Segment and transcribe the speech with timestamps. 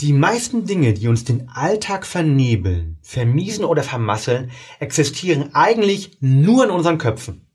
[0.00, 6.70] Die meisten Dinge, die uns den Alltag vernebeln, vermiesen oder vermasseln, existieren eigentlich nur in
[6.70, 7.46] unseren Köpfen.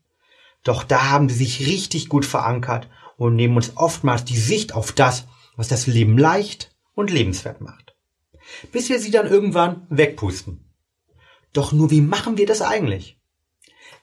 [0.63, 2.87] Doch da haben sie sich richtig gut verankert
[3.17, 7.95] und nehmen uns oftmals die Sicht auf das, was das Leben leicht und lebenswert macht.
[8.71, 10.71] Bis wir sie dann irgendwann wegpusten.
[11.51, 13.19] Doch nur wie machen wir das eigentlich?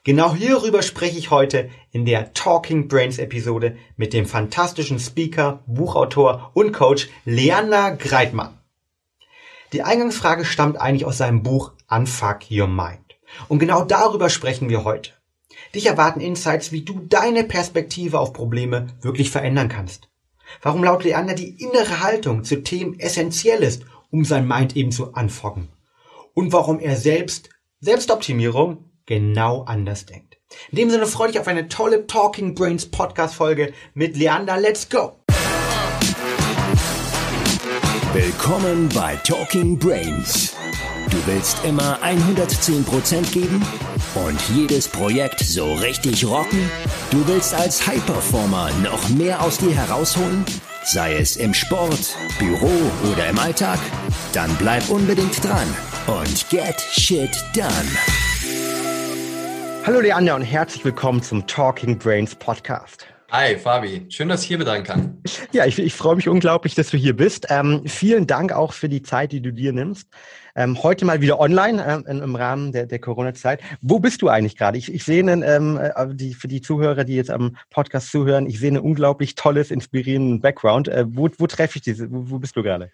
[0.05, 6.51] Genau hierüber spreche ich heute in der Talking Brains Episode mit dem fantastischen Speaker, Buchautor
[6.53, 8.57] und Coach Leander Greitmann.
[9.71, 12.99] Die Eingangsfrage stammt eigentlich aus seinem Buch Unfuck Your Mind.
[13.47, 15.11] Und genau darüber sprechen wir heute.
[15.73, 20.09] Dich erwarten Insights, wie du deine Perspektive auf Probleme wirklich verändern kannst.
[20.61, 25.13] Warum laut Leander die innere Haltung zu Themen essentiell ist, um sein Mind eben zu
[25.13, 25.69] anfocken.
[26.33, 27.49] Und warum er selbst
[27.79, 30.37] Selbstoptimierung genau anders denkt.
[30.71, 34.57] In dem Sinne freue ich auf eine tolle Talking Brains Podcast Folge mit Leander.
[34.57, 35.19] Let's go!
[38.13, 40.55] Willkommen bei Talking Brains.
[41.09, 43.65] Du willst immer 110% geben
[44.15, 46.69] und jedes Projekt so richtig rocken?
[47.11, 50.45] Du willst als High Performer noch mehr aus dir herausholen?
[50.83, 52.71] Sei es im Sport, Büro
[53.11, 53.79] oder im Alltag?
[54.33, 55.67] Dann bleib unbedingt dran
[56.07, 57.89] und get shit done.
[59.85, 63.05] Hallo Leander und herzlich willkommen zum Talking Brains Podcast.
[63.29, 65.21] Hi Fabi, schön, dass ich hier sein kann.
[65.51, 67.47] Ja, ich, ich freue mich unglaublich, dass du hier bist.
[67.49, 70.07] Ähm, vielen Dank auch für die Zeit, die du dir nimmst.
[70.55, 73.61] Ähm, heute mal wieder online ähm, im Rahmen der, der Corona-Zeit.
[73.81, 74.77] Wo bist du eigentlich gerade?
[74.77, 78.45] Ich, ich sehe einen, ähm, äh, die, für die Zuhörer, die jetzt am Podcast zuhören,
[78.45, 80.87] ich sehe ein unglaublich tolles, inspirierenden Background.
[80.87, 82.09] Äh, wo, wo treffe ich diese?
[82.09, 82.89] Wo, wo bist du gerade?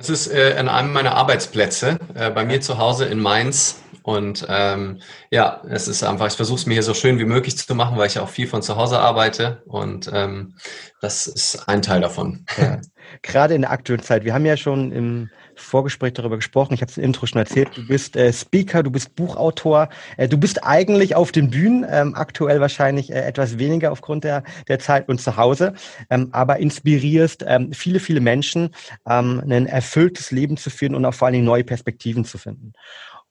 [0.00, 4.46] Das ist äh, an einem meiner Arbeitsplätze, äh, bei mir zu Hause in Mainz und
[4.48, 7.74] ähm, ja, es ist einfach, ich versuche es mir hier so schön wie möglich zu
[7.74, 10.54] machen, weil ich auch viel von zu Hause arbeite und ähm,
[11.02, 12.46] das ist ein Teil davon.
[12.56, 12.80] Ja.
[13.22, 16.90] Gerade in der aktuellen Zeit, wir haben ja schon im Vorgespräch darüber gesprochen, ich habe
[16.90, 20.64] es im Intro schon erzählt, du bist äh, Speaker, du bist Buchautor, äh, du bist
[20.64, 25.20] eigentlich auf den Bühnen, ähm, aktuell wahrscheinlich äh, etwas weniger aufgrund der, der Zeit und
[25.20, 25.74] zu Hause,
[26.08, 28.70] ähm, aber inspirierst ähm, viele, viele Menschen,
[29.08, 32.72] ähm, ein erfülltes Leben zu führen und auch vor allen Dingen neue Perspektiven zu finden.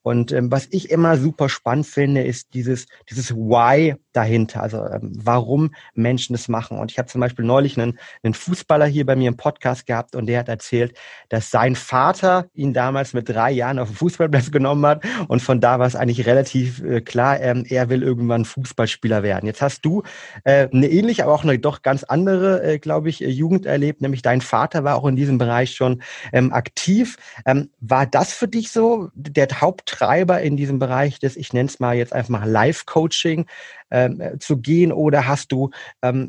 [0.01, 5.11] Und ähm, was ich immer super spannend finde, ist dieses, dieses Why dahinter, also ähm,
[5.15, 6.77] warum Menschen das machen.
[6.79, 10.15] Und ich habe zum Beispiel neulich einen, einen Fußballer hier bei mir im Podcast gehabt
[10.15, 10.97] und der hat erzählt,
[11.29, 15.61] dass sein Vater ihn damals mit drei Jahren auf den Fußballplatz genommen hat und von
[15.61, 19.45] da war es eigentlich relativ äh, klar, ähm, er will irgendwann Fußballspieler werden.
[19.45, 20.03] Jetzt hast du
[20.43, 24.01] äh, eine ähnliche, aber auch eine doch ganz andere, äh, glaube ich, äh, Jugend erlebt,
[24.01, 26.01] nämlich dein Vater war auch in diesem Bereich schon
[26.33, 27.17] ähm, aktiv.
[27.45, 31.67] Ähm, war das für dich so der Haupt Treiber in diesem Bereich des, ich nenne
[31.67, 33.45] es mal jetzt einfach mal Live-Coaching
[33.91, 35.69] ähm, äh, zu gehen oder hast du,
[36.01, 36.27] ähm,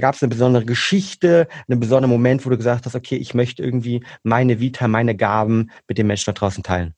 [0.00, 3.62] gab es eine besondere Geschichte, einen besonderen Moment, wo du gesagt hast, okay, ich möchte
[3.62, 6.94] irgendwie meine Vita, meine Gaben mit den Menschen da draußen teilen?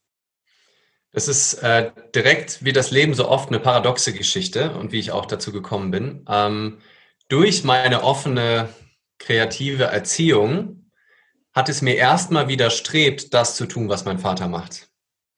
[1.12, 5.10] Das ist äh, direkt wie das Leben so oft eine paradoxe Geschichte und wie ich
[5.10, 6.24] auch dazu gekommen bin.
[6.28, 6.78] Ähm,
[7.28, 8.68] durch meine offene
[9.18, 10.90] kreative Erziehung
[11.52, 14.89] hat es mir erstmal widerstrebt, das zu tun, was mein Vater macht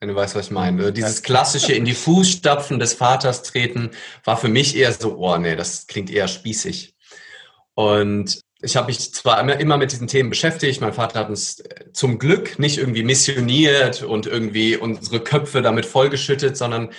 [0.03, 0.91] wenn du weißt, was ich meine.
[0.91, 3.91] Dieses klassische in die Fußstapfen des Vaters treten
[4.25, 6.93] war für mich eher so, oh nee, das klingt eher spießig.
[7.73, 11.85] Und ich habe mich zwar immer mit diesen Themen beschäftigt, mein Vater hat uns äh,
[11.93, 16.89] zum Glück nicht irgendwie missioniert und irgendwie unsere Köpfe damit vollgeschüttet, sondern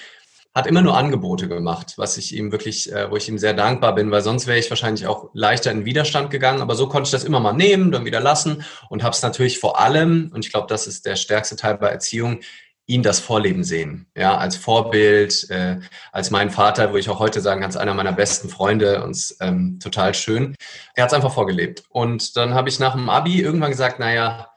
[0.54, 3.94] hat immer nur Angebote gemacht, was ich ihm wirklich, äh, wo ich ihm sehr dankbar
[3.94, 6.62] bin, weil sonst wäre ich wahrscheinlich auch leichter in Widerstand gegangen.
[6.62, 9.58] Aber so konnte ich das immer mal nehmen, dann wieder lassen und habe es natürlich
[9.58, 12.40] vor allem, und ich glaube, das ist der stärkste Teil bei Erziehung,
[12.86, 15.78] ihn das Vorleben sehen, ja, als Vorbild, äh,
[16.12, 19.34] als mein Vater, wo ich auch heute sagen kann, ist einer meiner besten Freunde und
[19.40, 20.54] ähm, total schön.
[20.94, 21.84] Er hat es einfach vorgelebt.
[21.88, 24.50] Und dann habe ich nach dem Abi irgendwann gesagt, naja,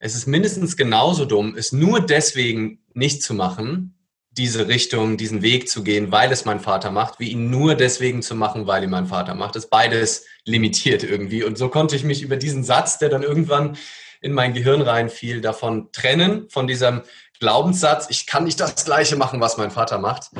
[0.00, 3.94] es ist mindestens genauso dumm, es nur deswegen nicht zu machen,
[4.32, 8.22] diese Richtung, diesen Weg zu gehen, weil es mein Vater macht, wie ihn nur deswegen
[8.22, 9.54] zu machen, weil ihn mein Vater macht.
[9.54, 11.44] Das ist beides limitiert irgendwie.
[11.44, 13.76] Und so konnte ich mich über diesen Satz, der dann irgendwann
[14.20, 17.02] in mein Gehirn reinfiel, davon trennen, von diesem
[17.40, 20.30] Glaubenssatz, ich kann nicht das Gleiche machen, was mein Vater macht.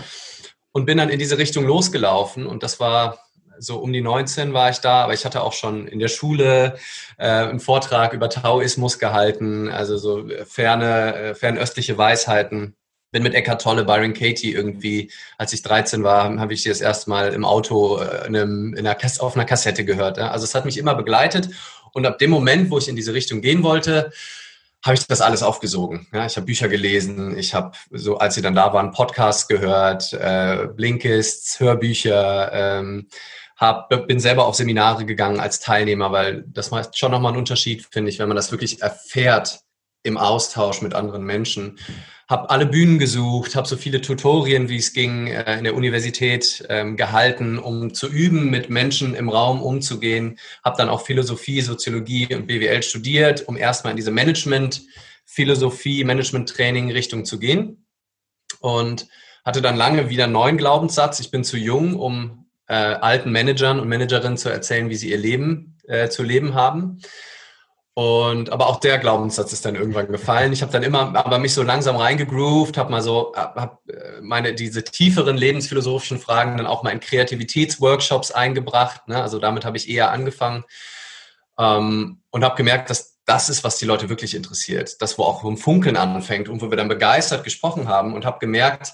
[0.72, 2.46] Und bin dann in diese Richtung losgelaufen.
[2.46, 3.18] Und das war
[3.60, 6.76] so um die 19 war ich da, aber ich hatte auch schon in der Schule
[7.18, 12.74] äh, einen Vortrag über Taoismus gehalten, also so ferne, äh, fernöstliche Weisheiten.
[13.12, 16.80] Bin mit Eckhart Tolle, Byron Katie irgendwie, als ich 13 war, habe ich sie das
[16.80, 20.18] erste Mal im Auto äh, in einem, in einer auf einer Kassette gehört.
[20.18, 21.50] Also es hat mich immer begleitet.
[21.92, 24.12] Und ab dem Moment, wo ich in diese Richtung gehen wollte,
[24.84, 26.06] habe ich das alles aufgesogen.
[26.12, 30.12] Ja, ich habe Bücher gelesen, ich habe so, als sie dann da waren, Podcasts gehört,
[30.12, 33.08] äh, Blinkists, Hörbücher, ähm,
[33.56, 37.86] hab, bin selber auf Seminare gegangen als Teilnehmer, weil das macht schon nochmal einen Unterschied,
[37.90, 39.60] finde ich, wenn man das wirklich erfährt,
[40.02, 41.78] im Austausch mit anderen Menschen.
[42.28, 46.64] Habe alle Bühnen gesucht, habe so viele Tutorien, wie es ging, äh, in der Universität
[46.68, 50.38] ähm, gehalten, um zu üben, mit Menschen im Raum umzugehen.
[50.64, 54.82] Habe dann auch Philosophie, Soziologie und BWL studiert, um erstmal in diese Management,
[55.24, 57.86] Philosophie, Management-Training Richtung zu gehen.
[58.60, 59.08] Und
[59.44, 61.18] hatte dann lange wieder einen neuen Glaubenssatz.
[61.20, 65.18] Ich bin zu jung, um äh, alten Managern und Managerinnen zu erzählen, wie sie ihr
[65.18, 67.00] Leben äh, zu leben haben.
[68.00, 70.54] Und aber auch der Glaubenssatz ist dann irgendwann gefallen.
[70.54, 74.54] Ich habe dann immer aber mich so langsam reingegroovt, habe mal so hab äh, meine
[74.54, 79.06] diese tieferen lebensphilosophischen Fragen dann auch mal in Kreativitätsworkshops eingebracht.
[79.06, 79.20] Ne?
[79.20, 80.64] Also damit habe ich eher angefangen
[81.58, 85.02] ähm, und habe gemerkt, dass das ist, was die Leute wirklich interessiert.
[85.02, 88.38] Das, wo auch um Funkeln anfängt und wo wir dann begeistert gesprochen haben und habe
[88.38, 88.92] gemerkt,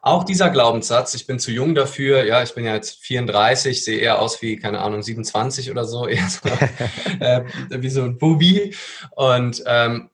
[0.00, 3.98] auch dieser Glaubenssatz, ich bin zu jung dafür, ja, ich bin ja jetzt 34, sehe
[3.98, 6.48] eher aus wie, keine Ahnung, 27 oder so, eher so
[7.20, 8.74] äh, wie so ein Bubi.
[9.16, 10.10] Und ähm,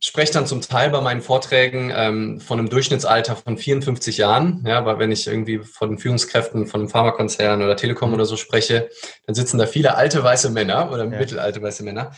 [0.00, 4.64] spreche dann zum Teil bei meinen Vorträgen ähm, von einem Durchschnittsalter von 54 Jahren.
[4.66, 8.36] Ja, weil wenn ich irgendwie von den Führungskräften von einem Pharmakonzern oder Telekom oder so
[8.36, 8.88] spreche,
[9.26, 11.18] dann sitzen da viele alte weiße Männer oder ja.
[11.18, 12.12] mittelalte weiße Männer.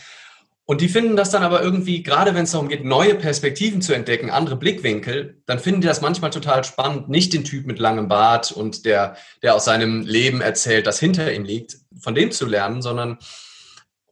[0.65, 3.93] Und die finden das dann aber irgendwie, gerade wenn es darum geht, neue Perspektiven zu
[3.93, 8.07] entdecken, andere Blickwinkel, dann finden die das manchmal total spannend, nicht den Typ mit langem
[8.07, 12.45] Bart und der, der aus seinem Leben erzählt, das hinter ihm liegt, von dem zu
[12.45, 13.17] lernen, sondern,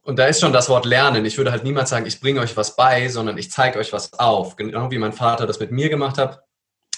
[0.02, 1.24] und da ist schon das Wort lernen.
[1.24, 4.12] Ich würde halt niemals sagen, ich bringe euch was bei, sondern ich zeige euch was
[4.14, 4.56] auf.
[4.56, 6.42] Genau wie mein Vater das mit mir gemacht hat.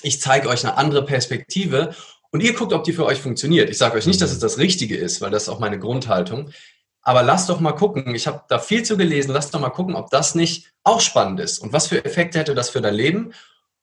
[0.02, 1.94] Ich zeige euch eine andere Perspektive
[2.32, 3.70] und ihr guckt, ob die für euch funktioniert.
[3.70, 6.50] Ich sage euch nicht, dass es das Richtige ist, weil das ist auch meine Grundhaltung.
[7.04, 9.94] Aber lass doch mal gucken, ich habe da viel zu gelesen, lass doch mal gucken,
[9.94, 13.32] ob das nicht auch spannend ist und was für Effekte hätte das für dein Leben.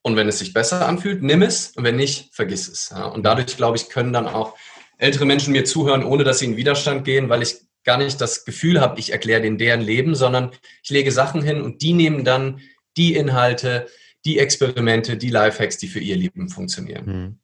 [0.01, 2.89] Und wenn es sich besser anfühlt, nimm es und wenn nicht, vergiss es.
[2.89, 4.55] Ja, und dadurch, glaube ich, können dann auch
[4.97, 8.45] ältere Menschen mir zuhören, ohne dass sie in Widerstand gehen, weil ich gar nicht das
[8.45, 10.51] Gefühl habe, ich erkläre denen deren Leben, sondern
[10.83, 12.61] ich lege Sachen hin und die nehmen dann
[12.97, 13.87] die Inhalte,
[14.25, 17.40] die Experimente, die Lifehacks, die für ihr Leben funktionieren.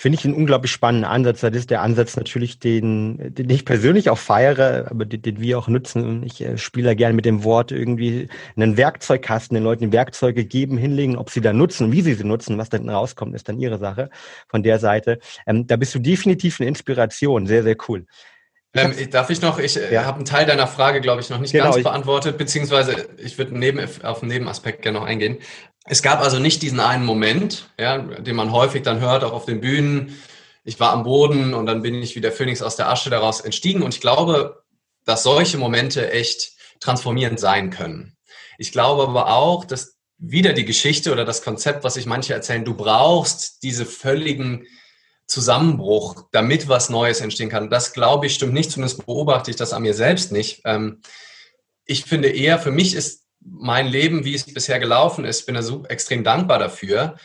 [0.00, 1.40] Finde ich einen unglaublich spannenden Ansatz.
[1.40, 5.58] Das ist der Ansatz natürlich, den, den ich persönlich auch feiere, aber den, den wir
[5.58, 6.22] auch nutzen.
[6.22, 11.18] Ich äh, spiele gerne mit dem Wort irgendwie einen Werkzeugkasten, den Leuten Werkzeuge geben, hinlegen,
[11.18, 14.08] ob sie da nutzen, wie sie sie nutzen, was dann rauskommt, ist dann ihre Sache
[14.48, 15.18] von der Seite.
[15.46, 17.46] Ähm, da bist du definitiv eine Inspiration.
[17.46, 18.06] Sehr, sehr cool.
[18.72, 20.04] Ähm, darf ich noch, ich äh, ja.
[20.04, 23.58] habe einen Teil deiner Frage, glaube ich, noch nicht genau, ganz beantwortet, beziehungsweise ich würde
[23.58, 25.38] neben, auf einen Nebenaspekt gerne noch eingehen.
[25.90, 29.44] Es gab also nicht diesen einen Moment, ja, den man häufig dann hört, auch auf
[29.44, 30.22] den Bühnen.
[30.62, 33.40] Ich war am Boden und dann bin ich wie der Phönix aus der Asche daraus
[33.40, 33.82] entstiegen.
[33.82, 34.62] Und ich glaube,
[35.04, 38.16] dass solche Momente echt transformierend sein können.
[38.56, 42.64] Ich glaube aber auch, dass wieder die Geschichte oder das Konzept, was sich manche erzählen,
[42.64, 44.68] du brauchst diese völligen
[45.26, 47.68] Zusammenbruch, damit was Neues entstehen kann.
[47.68, 50.62] Das glaube ich stimmt nicht, zumindest beobachte ich das an mir selbst nicht.
[50.66, 51.00] Ähm,
[51.84, 55.62] ich finde eher, für mich ist mein Leben, wie es bisher gelaufen ist, bin da
[55.62, 57.16] so extrem dankbar dafür.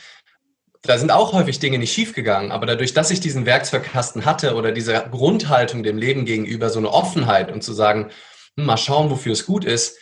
[0.81, 4.71] Da sind auch häufig Dinge nicht schiefgegangen, aber dadurch, dass ich diesen Werkzeugkasten hatte oder
[4.71, 8.11] diese Grundhaltung dem Leben gegenüber, so eine Offenheit und zu sagen,
[8.55, 9.97] hm, mal schauen, wofür es gut ist,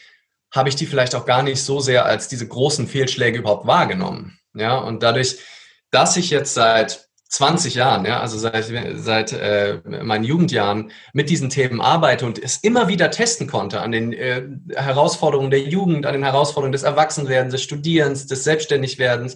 [0.51, 4.38] habe ich die vielleicht auch gar nicht so sehr als diese großen Fehlschläge überhaupt wahrgenommen.
[4.54, 5.39] Ja, und dadurch,
[5.89, 11.50] dass ich jetzt seit 20 Jahren, ja, also seit, seit äh, meinen Jugendjahren mit diesen
[11.50, 14.44] Themen arbeite und es immer wieder testen konnte an den äh,
[14.75, 19.33] Herausforderungen der Jugend, an den Herausforderungen des Erwachsenwerdens, des Studierens, des Selbstständigwerdens,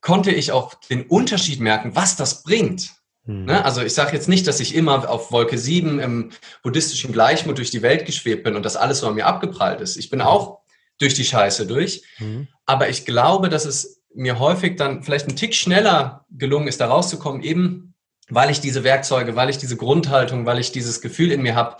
[0.00, 2.90] konnte ich auch den Unterschied merken, was das bringt.
[3.24, 3.46] Hm.
[3.46, 3.64] Ne?
[3.64, 6.30] Also ich sage jetzt nicht, dass ich immer auf Wolke 7 im
[6.62, 9.96] buddhistischen Gleichmut durch die Welt geschwebt bin und das alles so an mir abgeprallt ist.
[9.96, 10.60] Ich bin auch
[11.00, 12.04] durch die Scheiße durch.
[12.18, 12.46] Hm.
[12.64, 16.88] Aber ich glaube, dass es mir häufig dann vielleicht ein Tick schneller gelungen ist, da
[16.88, 17.94] rauszukommen, eben
[18.30, 21.76] weil ich diese Werkzeuge, weil ich diese Grundhaltung, weil ich dieses Gefühl in mir habe,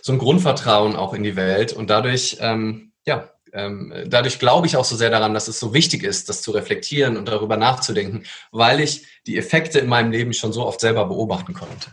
[0.00, 1.72] so ein Grundvertrauen auch in die Welt.
[1.72, 5.74] Und dadurch, ähm, ja, ähm, dadurch glaube ich auch so sehr daran, dass es so
[5.74, 10.32] wichtig ist, das zu reflektieren und darüber nachzudenken, weil ich die Effekte in meinem Leben
[10.32, 11.92] schon so oft selber beobachten konnte.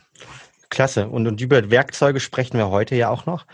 [0.70, 1.08] Klasse.
[1.08, 3.46] Und, und über Werkzeuge sprechen wir heute ja auch noch.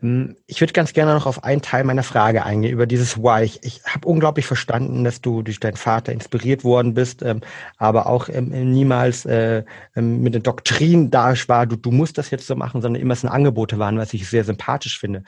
[0.00, 3.42] Hm, ich würde ganz gerne noch auf einen Teil meiner Frage eingehen, über dieses Why.
[3.44, 7.40] Ich, ich habe unglaublich verstanden, dass du durch deinen Vater inspiriert worden bist, ähm,
[7.78, 9.64] aber auch ähm, niemals äh,
[9.96, 13.14] ähm, mit der Doktrin da war, du, du musst das jetzt so machen, sondern immer
[13.14, 15.24] es ein Angebote waren, was ich sehr sympathisch finde.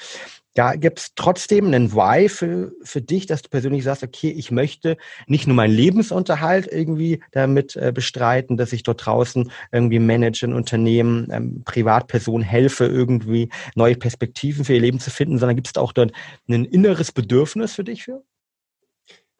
[0.56, 4.50] Ja, gibt es trotzdem einen Why für, für dich, dass du persönlich sagst, okay, ich
[4.50, 4.96] möchte
[5.28, 11.28] nicht nur meinen Lebensunterhalt irgendwie damit äh, bestreiten, dass ich dort draußen irgendwie managen, Unternehmen,
[11.30, 15.92] ähm, Privatpersonen helfe, irgendwie neue Perspektiven für ihr Leben zu finden, sondern gibt es auch
[15.92, 16.10] dort
[16.48, 18.24] ein inneres Bedürfnis für dich für?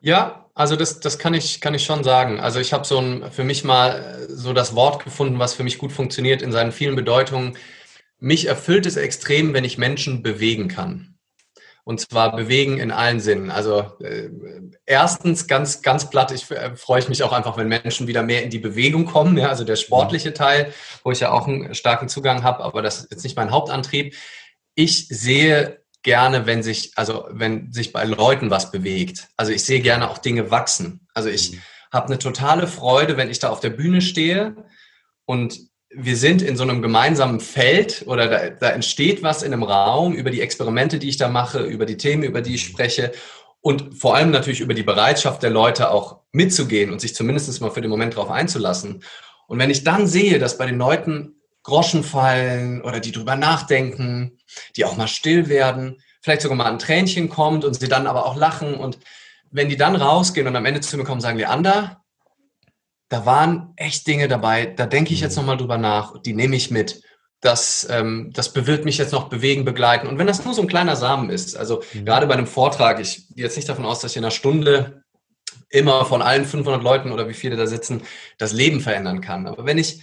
[0.03, 2.41] Ja, also das, das kann ich, kann ich schon sagen.
[2.41, 5.65] Also ich habe so ein, für mich mal äh, so das Wort gefunden, was für
[5.65, 7.57] mich gut funktioniert in seinen vielen Bedeutungen
[8.21, 11.19] mich erfüllt es extrem, wenn ich Menschen bewegen kann.
[11.83, 13.51] Und zwar bewegen in allen Sinnen.
[13.51, 14.29] Also äh,
[14.85, 18.51] erstens ganz, ganz platt, ich äh, freue mich auch einfach, wenn Menschen wieder mehr in
[18.51, 19.37] die Bewegung kommen.
[19.39, 20.73] Ja, also der sportliche Teil,
[21.03, 24.15] wo ich ja auch einen starken Zugang habe, aber das ist jetzt nicht mein Hauptantrieb.
[24.75, 29.29] Ich sehe gerne, wenn sich, also wenn sich bei Leuten was bewegt.
[29.37, 31.09] Also ich sehe gerne auch Dinge wachsen.
[31.15, 31.63] Also ich mhm.
[31.93, 34.55] habe eine totale Freude, wenn ich da auf der Bühne stehe
[35.25, 39.65] und wir sind in so einem gemeinsamen Feld oder da, da entsteht was in einem
[39.65, 43.13] Raum über die Experimente, die ich da mache, über die Themen, über die ich spreche
[43.61, 47.71] und vor allem natürlich über die Bereitschaft der Leute auch mitzugehen und sich zumindest mal
[47.71, 49.03] für den Moment darauf einzulassen.
[49.49, 54.39] Und wenn ich dann sehe, dass bei den Leuten Groschen fallen oder die drüber nachdenken,
[54.77, 58.27] die auch mal still werden, vielleicht sogar mal ein Tränchen kommt und sie dann aber
[58.27, 58.99] auch lachen und
[59.51, 62.00] wenn die dann rausgehen und am Ende zu mir kommen, sagen, Leander,
[63.11, 65.43] da waren echt Dinge dabei, da denke ich jetzt mhm.
[65.43, 67.03] nochmal drüber nach, die nehme ich mit.
[67.43, 70.07] Das, ähm, das bewirkt mich jetzt noch bewegen, begleiten.
[70.07, 72.05] Und wenn das nur so ein kleiner Samen ist, also mhm.
[72.05, 75.03] gerade bei einem Vortrag, ich gehe jetzt nicht davon aus, dass ich in einer Stunde
[75.71, 78.03] immer von allen 500 Leuten oder wie viele da sitzen,
[78.39, 79.47] das Leben verändern kann.
[79.47, 80.01] Aber wenn ich,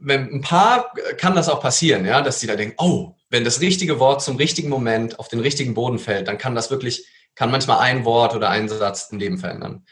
[0.00, 3.60] wenn ein paar kann das auch passieren, ja, dass die da denken, oh, wenn das
[3.60, 7.50] richtige Wort zum richtigen Moment auf den richtigen Boden fällt, dann kann das wirklich, kann
[7.50, 9.84] manchmal ein Wort oder ein Satz ein Leben verändern.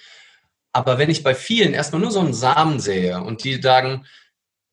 [0.76, 4.04] Aber wenn ich bei vielen erstmal nur so einen Samen sehe und die sagen,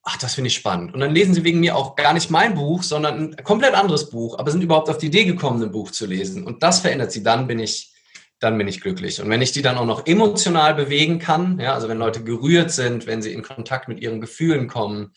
[0.03, 0.93] ach, das finde ich spannend.
[0.93, 4.09] Und dann lesen sie wegen mir auch gar nicht mein Buch, sondern ein komplett anderes
[4.09, 6.43] Buch, aber sind überhaupt auf die Idee gekommen, ein Buch zu lesen.
[6.43, 7.93] Und das verändert sie, dann bin ich,
[8.39, 9.21] dann bin ich glücklich.
[9.21, 12.71] Und wenn ich die dann auch noch emotional bewegen kann, ja, also wenn Leute gerührt
[12.71, 15.13] sind, wenn sie in Kontakt mit ihren Gefühlen kommen,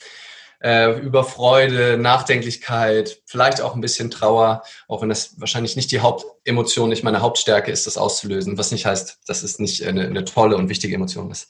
[0.61, 6.01] äh, über Freude, Nachdenklichkeit, vielleicht auch ein bisschen Trauer, auch wenn das wahrscheinlich nicht die
[6.01, 10.25] Hauptemotion, nicht meine Hauptstärke ist, das auszulösen, was nicht heißt, dass es nicht eine, eine
[10.25, 11.49] tolle und wichtige Emotion ist.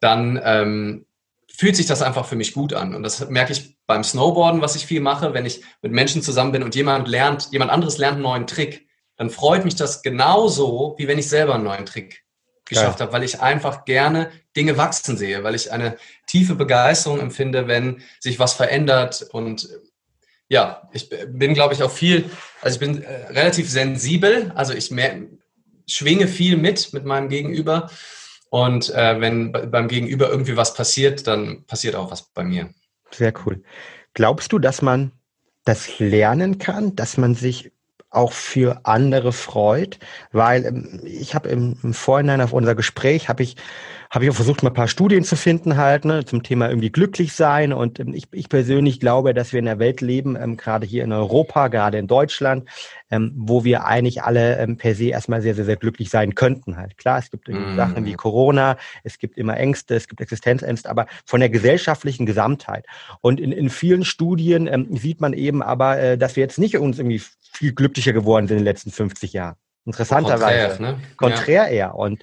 [0.00, 1.06] Dann ähm,
[1.48, 2.94] fühlt sich das einfach für mich gut an.
[2.94, 6.52] Und das merke ich beim Snowboarden, was ich viel mache, wenn ich mit Menschen zusammen
[6.52, 8.86] bin und jemand lernt, jemand anderes lernt einen neuen Trick,
[9.16, 12.25] dann freut mich das genauso, wie wenn ich selber einen neuen Trick
[12.66, 15.96] geschafft habe, weil ich einfach gerne Dinge wachsen sehe, weil ich eine
[16.26, 19.68] tiefe Begeisterung empfinde, wenn sich was verändert und
[20.48, 22.30] ja, ich bin, glaube ich, auch viel,
[22.60, 25.22] also ich bin äh, relativ sensibel, also ich mehr,
[25.88, 27.90] schwinge viel mit mit meinem Gegenüber
[28.50, 32.70] und äh, wenn beim Gegenüber irgendwie was passiert, dann passiert auch was bei mir.
[33.10, 33.62] Sehr cool.
[34.14, 35.12] Glaubst du, dass man
[35.64, 37.72] das lernen kann, dass man sich
[38.10, 39.98] auch für andere freut,
[40.32, 43.56] weil ähm, ich habe im, im Vorhinein auf unser Gespräch habe ich
[44.10, 46.90] habe ich auch versucht, mal ein paar Studien zu finden halt ne, zum Thema irgendwie
[46.90, 50.56] glücklich sein und ähm, ich, ich persönlich glaube, dass wir in der Welt leben, ähm,
[50.56, 52.68] gerade hier in Europa, gerade in Deutschland,
[53.10, 56.76] ähm, wo wir eigentlich alle ähm, per se erstmal sehr, sehr, sehr glücklich sein könnten
[56.76, 56.96] halt.
[56.98, 57.76] Klar, es gibt irgendwie mm.
[57.76, 62.86] Sachen wie Corona, es gibt immer Ängste, es gibt Existenzängste, aber von der gesellschaftlichen Gesamtheit.
[63.20, 66.76] Und in, in vielen Studien ähm, sieht man eben aber, äh, dass wir jetzt nicht
[66.78, 67.22] uns irgendwie
[67.56, 69.56] viel glücklicher geworden sind in den letzten 50 Jahren.
[69.84, 70.76] Interessanterweise.
[70.76, 71.00] Konträr, ne?
[71.16, 71.68] Konträr ja.
[71.68, 71.94] eher.
[71.94, 72.22] Und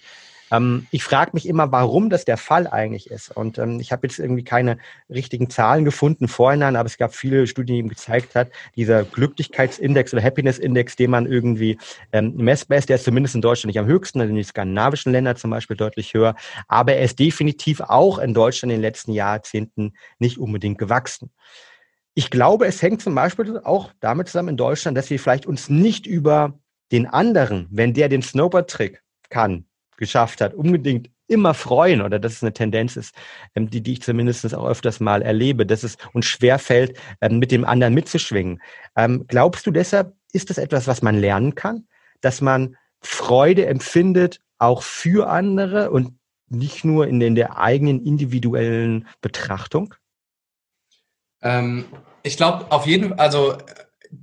[0.53, 3.35] ähm, ich frage mich immer, warum das der Fall eigentlich ist.
[3.35, 4.77] Und ähm, ich habe jetzt irgendwie keine
[5.09, 10.13] richtigen Zahlen gefunden vorhinein, aber es gab viele Studien, die eben gezeigt hat, dieser Glücklichkeitsindex
[10.13, 11.77] oder Happiness-Index, den man irgendwie
[12.11, 15.11] ähm, messbar ist, der ist zumindest in Deutschland nicht am höchsten, also in den skandinavischen
[15.11, 16.35] Ländern zum Beispiel deutlich höher,
[16.67, 21.31] aber er ist definitiv auch in Deutschland in den letzten Jahrzehnten nicht unbedingt gewachsen.
[22.15, 25.69] Ich glaube, es hängt zum Beispiel auch damit zusammen in Deutschland, dass wir vielleicht uns
[25.69, 26.59] nicht über
[26.91, 29.65] den anderen, wenn der den Snowboard-Trick kann,
[29.97, 33.15] geschafft hat, unbedingt immer freuen oder dass es eine Tendenz ist,
[33.55, 37.51] ähm, die, die ich zumindest auch öfters mal erlebe, dass es uns schwerfällt, ähm, mit
[37.51, 38.61] dem anderen mitzuschwingen.
[38.95, 41.87] Ähm, glaubst du deshalb, ist das etwas, was man lernen kann,
[42.21, 46.17] dass man Freude empfindet, auch für andere und
[46.49, 49.95] nicht nur in, in der eigenen individuellen Betrachtung?
[51.43, 51.85] Ähm,
[52.23, 53.57] ich glaube auf jeden Fall, also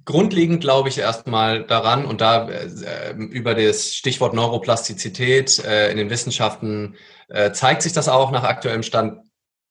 [0.05, 6.11] grundlegend glaube ich erstmal daran und da äh, über das Stichwort Neuroplastizität äh, in den
[6.11, 6.97] Wissenschaften
[7.29, 9.21] äh, zeigt sich das auch nach aktuellem Stand,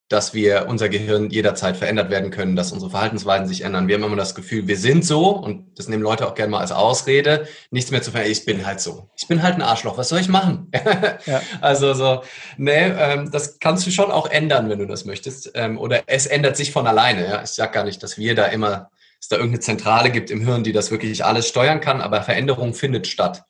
[0.10, 3.88] dass wir unser Gehirn jederzeit verändert werden können, dass unsere Verhaltensweisen sich ändern.
[3.88, 6.62] Wir haben immer das Gefühl, wir sind so und das nehmen Leute auch gerne mal
[6.62, 8.32] als Ausrede, nichts mehr zu verändern.
[8.32, 9.12] Ich bin halt so.
[9.16, 10.00] Ich bin halt ein Arschloch.
[10.00, 10.72] Was soll ich machen?
[11.28, 11.42] ja.
[11.62, 12.24] Also so,
[12.58, 15.52] nee, ähm, das kannst du schon auch ändern, wenn du das möchtest.
[15.54, 17.28] Ähm, oder es ändert sich von alleine.
[17.28, 17.44] Ja?
[17.44, 18.90] Ich sage gar nicht, dass wir da immer,
[19.22, 22.74] es da irgendeine Zentrale gibt im Hirn, die das wirklich alles steuern kann, aber Veränderung
[22.74, 23.44] findet statt.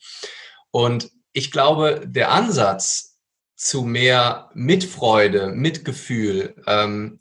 [0.72, 3.09] Und ich glaube, der Ansatz,
[3.60, 7.20] zu mehr Mitfreude, Mitgefühl, ähm,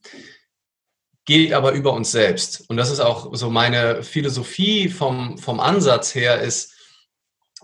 [1.25, 2.71] geht aber über uns selbst.
[2.71, 6.75] Und das ist auch so meine Philosophie vom, vom Ansatz her, ist,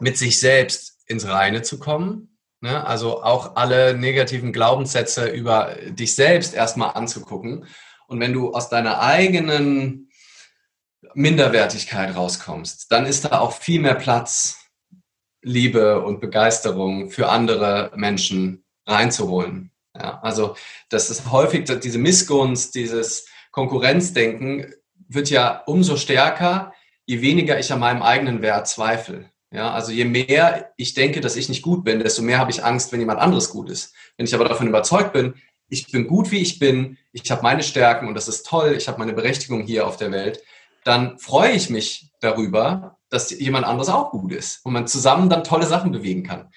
[0.00, 2.36] mit sich selbst ins Reine zu kommen.
[2.60, 2.84] Ne?
[2.84, 7.66] Also auch alle negativen Glaubenssätze über dich selbst erstmal anzugucken.
[8.08, 10.10] Und wenn du aus deiner eigenen
[11.14, 14.58] Minderwertigkeit rauskommst, dann ist da auch viel mehr Platz
[15.42, 19.70] Liebe und Begeisterung für andere Menschen reinzuholen.
[19.96, 20.56] Ja, also
[20.88, 24.74] das ist häufig diese Missgunst, dieses Konkurrenzdenken
[25.08, 26.72] wird ja umso stärker,
[27.06, 29.30] je weniger ich an meinem eigenen Wert zweifle.
[29.52, 32.64] Ja, also je mehr ich denke, dass ich nicht gut bin, desto mehr habe ich
[32.64, 33.94] Angst, wenn jemand anderes gut ist.
[34.16, 35.34] Wenn ich aber davon überzeugt bin,
[35.68, 38.88] ich bin gut, wie ich bin, ich habe meine Stärken und das ist toll, ich
[38.88, 40.42] habe meine Berechtigung hier auf der Welt,
[40.82, 45.44] dann freue ich mich darüber, dass jemand anderes auch gut ist und man zusammen dann
[45.44, 46.50] tolle Sachen bewegen kann.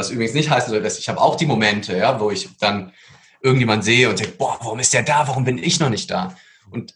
[0.00, 2.94] Was übrigens nicht heißt, dass ich habe auch die Momente, ja, wo ich dann
[3.42, 5.28] irgendjemand sehe und denke, boah, warum ist der da?
[5.28, 6.34] Warum bin ich noch nicht da?
[6.70, 6.94] Und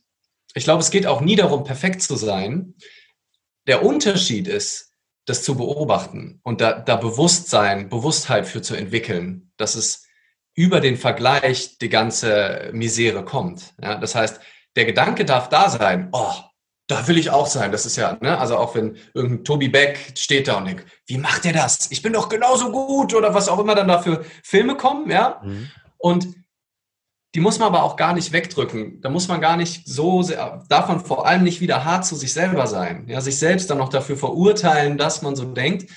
[0.54, 2.74] ich glaube, es geht auch nie darum, perfekt zu sein.
[3.66, 4.94] Der Unterschied ist,
[5.26, 10.06] das zu beobachten und da, da Bewusstsein, Bewusstheit für zu entwickeln, dass es
[10.54, 13.74] über den Vergleich die ganze Misere kommt.
[13.82, 14.40] Ja, das heißt,
[14.76, 16.32] der Gedanke darf da sein, oh,
[16.86, 17.72] da will ich auch sein.
[17.72, 21.18] Das ist ja, ne, also auch wenn irgendein Tobi Beck steht da und denkt, wie
[21.18, 21.90] macht der das?
[21.90, 25.40] Ich bin doch genauso gut oder was auch immer dann da für Filme kommen, ja.
[25.42, 25.70] Mhm.
[25.96, 26.28] Und
[27.34, 29.00] die muss man aber auch gar nicht wegdrücken.
[29.00, 32.32] Da muss man gar nicht so sehr, davon vor allem nicht wieder hart zu sich
[32.32, 33.08] selber sein.
[33.08, 35.90] Ja, sich selbst dann noch dafür verurteilen, dass man so denkt,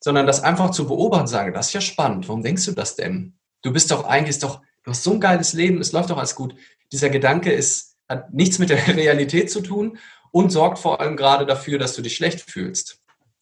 [0.00, 2.26] sondern das einfach zu beobachten, sagen, das ist ja spannend.
[2.28, 3.34] Warum denkst du das denn?
[3.62, 6.34] Du bist doch eigentlich doch, du hast so ein geiles Leben, es läuft doch alles
[6.34, 6.54] gut.
[6.90, 9.98] Dieser Gedanke ist, hat nichts mit der Realität zu tun
[10.32, 13.00] und sorgt vor allem gerade dafür, dass du dich schlecht fühlst.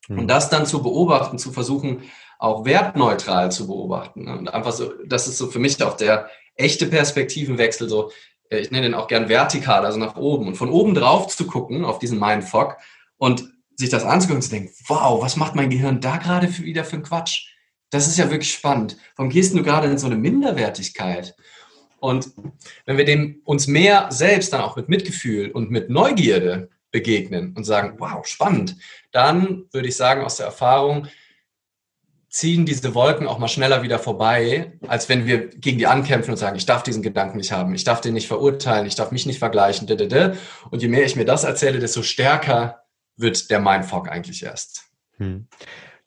[0.09, 0.21] Mhm.
[0.21, 2.03] Und das dann zu beobachten, zu versuchen,
[2.39, 4.29] auch wertneutral zu beobachten.
[4.29, 8.11] Und einfach so, das ist so für mich auch der echte Perspektivenwechsel, so,
[8.51, 10.49] äh, ich nenne den auch gern vertikal, also nach oben.
[10.49, 12.77] Und von oben drauf zu gucken auf diesen Mindfuck
[13.17, 16.65] und sich das anzugucken und zu denken, wow, was macht mein Gehirn da gerade für,
[16.65, 17.53] wieder für einen Quatsch?
[17.91, 18.97] Das ist ja wirklich spannend.
[19.17, 21.35] Warum gehst du gerade in so eine Minderwertigkeit?
[22.01, 22.31] Und
[22.87, 27.65] wenn wir dem uns mehr selbst dann auch mit Mitgefühl und mit Neugierde begegnen und
[27.65, 28.77] sagen, wow, spannend,
[29.13, 31.09] dann würde ich sagen aus der Erfahrung,
[32.31, 36.37] ziehen diese Wolken auch mal schneller wieder vorbei, als wenn wir gegen die ankämpfen und
[36.37, 39.27] sagen, ich darf diesen Gedanken nicht haben, ich darf den nicht verurteilen, ich darf mich
[39.27, 39.89] nicht vergleichen.
[40.71, 42.85] Und je mehr ich mir das erzähle, desto stärker
[43.17, 44.85] wird der Mindfuck eigentlich erst.
[45.17, 45.49] Hm.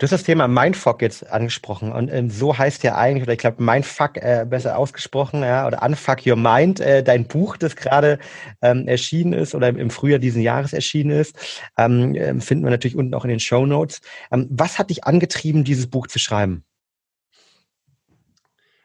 [0.01, 3.37] Du hast das Thema Mindfuck jetzt angesprochen und ähm, so heißt ja eigentlich, oder ich
[3.37, 8.17] glaube Mindfuck äh, besser ausgesprochen, ja, oder Unfuck Your Mind, äh, dein Buch, das gerade
[8.63, 11.37] ähm, erschienen ist oder im Frühjahr diesen Jahres erschienen ist,
[11.77, 14.01] ähm, ähm, finden wir natürlich unten auch in den Show Notes.
[14.31, 16.63] Ähm, was hat dich angetrieben, dieses Buch zu schreiben?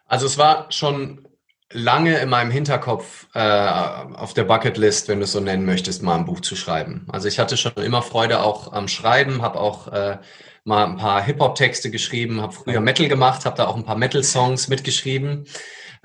[0.05, 1.27] Also es war schon
[1.73, 6.17] lange in meinem Hinterkopf äh, auf der Bucketlist, wenn du es so nennen möchtest, mal
[6.17, 7.07] ein Buch zu schreiben.
[7.09, 10.19] Also ich hatte schon immer Freude auch am Schreiben, habe auch äh,
[10.67, 14.69] mal ein paar Hip-Hop-Texte geschrieben, habe früher Metal gemacht, habe da auch ein paar Metal-Songs
[14.69, 15.47] mitgeschrieben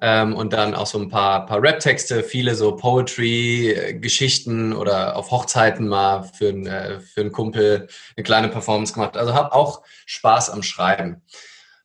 [0.01, 5.87] ähm, und dann auch so ein paar, paar Rap-Texte, viele so Poetry-Geschichten oder auf Hochzeiten
[5.87, 9.17] mal für, ein, äh, für einen Kumpel eine kleine Performance gemacht.
[9.17, 11.21] Also habe auch Spaß am Schreiben.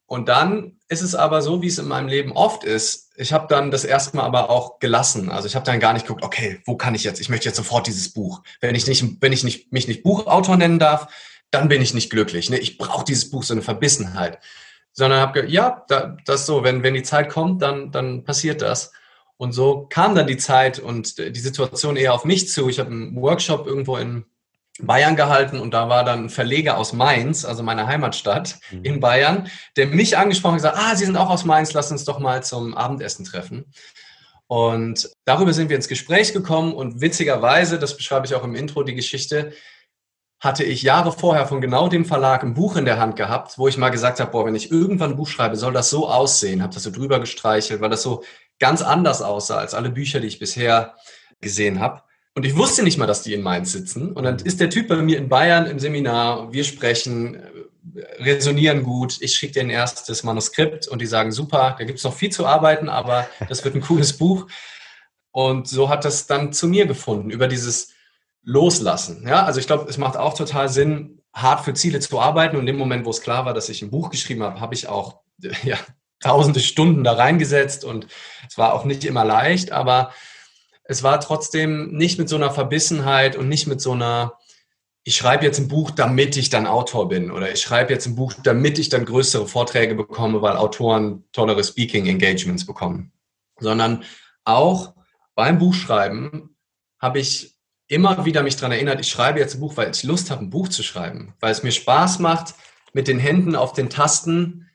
[0.07, 3.11] Und dann ist es aber so, wie es in meinem Leben oft ist.
[3.17, 5.31] Ich habe dann das erste Mal aber auch gelassen.
[5.31, 7.21] Also ich habe dann gar nicht geguckt, okay, wo kann ich jetzt?
[7.21, 8.43] Ich möchte jetzt sofort dieses Buch.
[8.61, 11.09] Wenn ich nicht, wenn ich nicht, mich nicht Buchautor nennen darf,
[11.51, 12.51] dann bin ich nicht glücklich.
[12.51, 12.59] Ne?
[12.59, 14.39] Ich brauche dieses Buch, so eine Verbissenheit.
[14.93, 18.93] Sondern habe ja, da, das so, wenn, wenn die Zeit kommt, dann, dann passiert das.
[19.37, 22.69] Und so kam dann die Zeit und die Situation eher auf mich zu.
[22.69, 24.25] Ich habe einen Workshop irgendwo in
[24.81, 28.85] Bayern gehalten und da war dann ein Verleger aus Mainz, also meiner Heimatstadt mhm.
[28.85, 31.91] in Bayern, der mich angesprochen hat und gesagt, ah, Sie sind auch aus Mainz, lass
[31.91, 33.67] uns doch mal zum Abendessen treffen.
[34.49, 38.83] Und darüber sind wir ins Gespräch gekommen und witzigerweise, das beschreibe ich auch im Intro,
[38.83, 39.53] die Geschichte,
[40.39, 43.69] hatte ich Jahre vorher von genau dem Verlag ein Buch in der Hand gehabt, wo
[43.69, 46.63] ich mal gesagt habe, boah, wenn ich irgendwann ein Buch schreibe, soll das so aussehen.
[46.63, 48.23] Habe das so drüber gestreichelt, weil das so
[48.59, 50.95] ganz anders aussah als alle Bücher, die ich bisher
[51.41, 52.03] gesehen habe.
[52.35, 54.13] Und ich wusste nicht mal, dass die in Mainz sitzen.
[54.13, 57.43] Und dann ist der Typ bei mir in Bayern im Seminar, wir sprechen,
[58.19, 59.17] resonieren gut.
[59.21, 62.31] Ich schicke denen erst das Manuskript und die sagen, super, da gibt es noch viel
[62.31, 64.47] zu arbeiten, aber das wird ein cooles Buch.
[65.31, 67.96] Und so hat das dann zu mir gefunden, über dieses
[68.47, 69.27] loslassen.
[69.27, 72.57] Ja, also ich glaube, es macht auch total Sinn, hart für Ziele zu arbeiten.
[72.57, 74.75] Und in dem Moment, wo es klar war, dass ich ein Buch geschrieben habe, habe
[74.75, 75.21] ich auch
[75.65, 75.77] ja,
[76.21, 78.07] tausende Stunden da reingesetzt und
[78.49, 80.13] es war auch nicht immer leicht, aber
[80.85, 84.39] es war trotzdem nicht mit so einer Verbissenheit und nicht mit so einer,
[85.03, 88.17] ich schreibe jetzt ein Buch, damit ich dann Autor bin oder ich schreibe jetzt ein
[88.17, 93.13] Buch, damit ich dann größere Vorträge bekomme, weil Autoren tollere Speaking Engagements bekommen,
[93.59, 94.05] sondern
[94.45, 94.95] auch
[95.35, 96.57] beim Buchschreiben
[96.99, 97.56] habe ich
[97.89, 100.51] immer wieder mich daran erinnert, ich schreibe jetzt ein Buch, weil ich Lust habe, ein
[100.51, 102.55] Buch zu schreiben, weil es mir Spaß macht,
[102.93, 104.69] mit den Händen auf den Tasten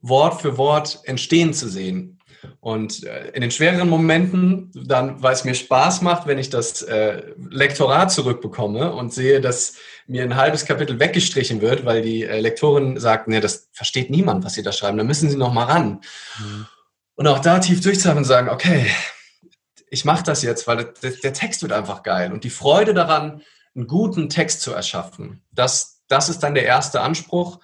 [0.00, 2.20] Wort für Wort entstehen zu sehen.
[2.60, 6.82] Und äh, in den schwereren Momenten, dann, weil es mir Spaß macht, wenn ich das
[6.82, 9.74] äh, Lektorat zurückbekomme und sehe, dass
[10.06, 14.44] mir ein halbes Kapitel weggestrichen wird, weil die äh, Lektorin sagt, nee, das versteht niemand,
[14.44, 16.00] was Sie da schreiben, da müssen Sie noch mal ran.
[16.38, 16.66] Mhm.
[17.14, 18.86] Und auch da tief durchzuhaben und sagen, okay,
[19.88, 22.32] ich mache das jetzt, weil der, der Text wird einfach geil.
[22.32, 23.42] Und die Freude daran,
[23.74, 27.60] einen guten Text zu erschaffen, das, das ist dann der erste Anspruch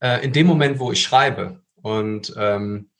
[0.00, 1.60] äh, in dem Moment, wo ich schreibe.
[1.82, 2.90] Und ähm,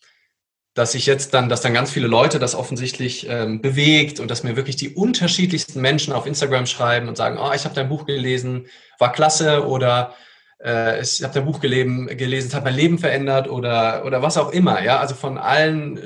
[0.74, 4.44] dass ich jetzt dann, dass dann ganz viele Leute das offensichtlich ähm, bewegt und dass
[4.44, 8.07] mir wirklich die unterschiedlichsten Menschen auf Instagram schreiben und sagen, oh, ich habe dein Buch
[8.07, 8.66] gelesen,
[8.98, 10.14] war klasse oder
[10.62, 14.37] äh, ich habe dein Buch gelesen, gelesen, es hat mein Leben verändert oder oder was
[14.37, 16.00] auch immer, ja, also von allen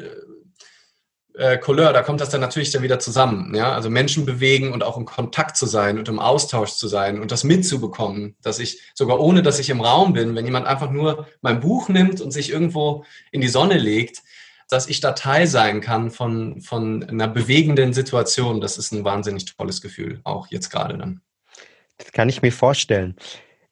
[1.34, 3.54] äh, Couleur, da kommt das dann natürlich dann wieder zusammen.
[3.54, 3.72] Ja?
[3.72, 7.32] Also Menschen bewegen und auch im Kontakt zu sein und im Austausch zu sein und
[7.32, 11.26] das mitzubekommen, dass ich sogar ohne, dass ich im Raum bin, wenn jemand einfach nur
[11.40, 14.22] mein Buch nimmt und sich irgendwo in die Sonne legt,
[14.68, 19.44] dass ich da Teil sein kann von, von einer bewegenden Situation, das ist ein wahnsinnig
[19.56, 21.20] tolles Gefühl, auch jetzt gerade dann.
[21.98, 23.16] Das kann ich mir vorstellen.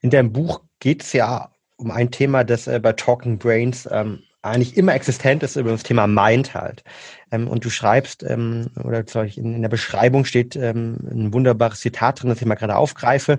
[0.01, 4.23] In deinem Buch geht es ja um ein Thema, das äh, bei Talking Brains ähm,
[4.43, 6.83] eigentlich immer existent ist über das Thema Mind halt.
[7.31, 11.81] Ähm, und du schreibst, ähm, oder ich, in, in, der Beschreibung steht ähm, ein wunderbares
[11.81, 13.39] Zitat drin, das ich mal gerade aufgreife.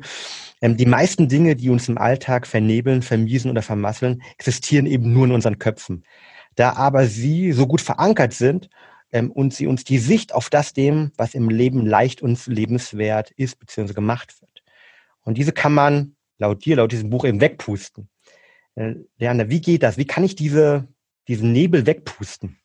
[0.62, 5.26] Ähm, die meisten Dinge, die uns im Alltag vernebeln, vermiesen oder vermasseln, existieren eben nur
[5.26, 6.04] in unseren Köpfen.
[6.56, 8.70] Da aber sie so gut verankert sind
[9.12, 13.32] ähm, und sie uns die Sicht auf das dem, was im Leben leicht und lebenswert
[13.32, 14.64] ist, beziehungsweise gemacht wird.
[15.24, 18.10] Und diese kann man laut dir, laut diesem Buch eben wegpusten.
[18.76, 19.98] Äh, Leander, wie geht das?
[19.98, 20.88] Wie kann ich diese,
[21.28, 22.58] diesen Nebel wegpusten?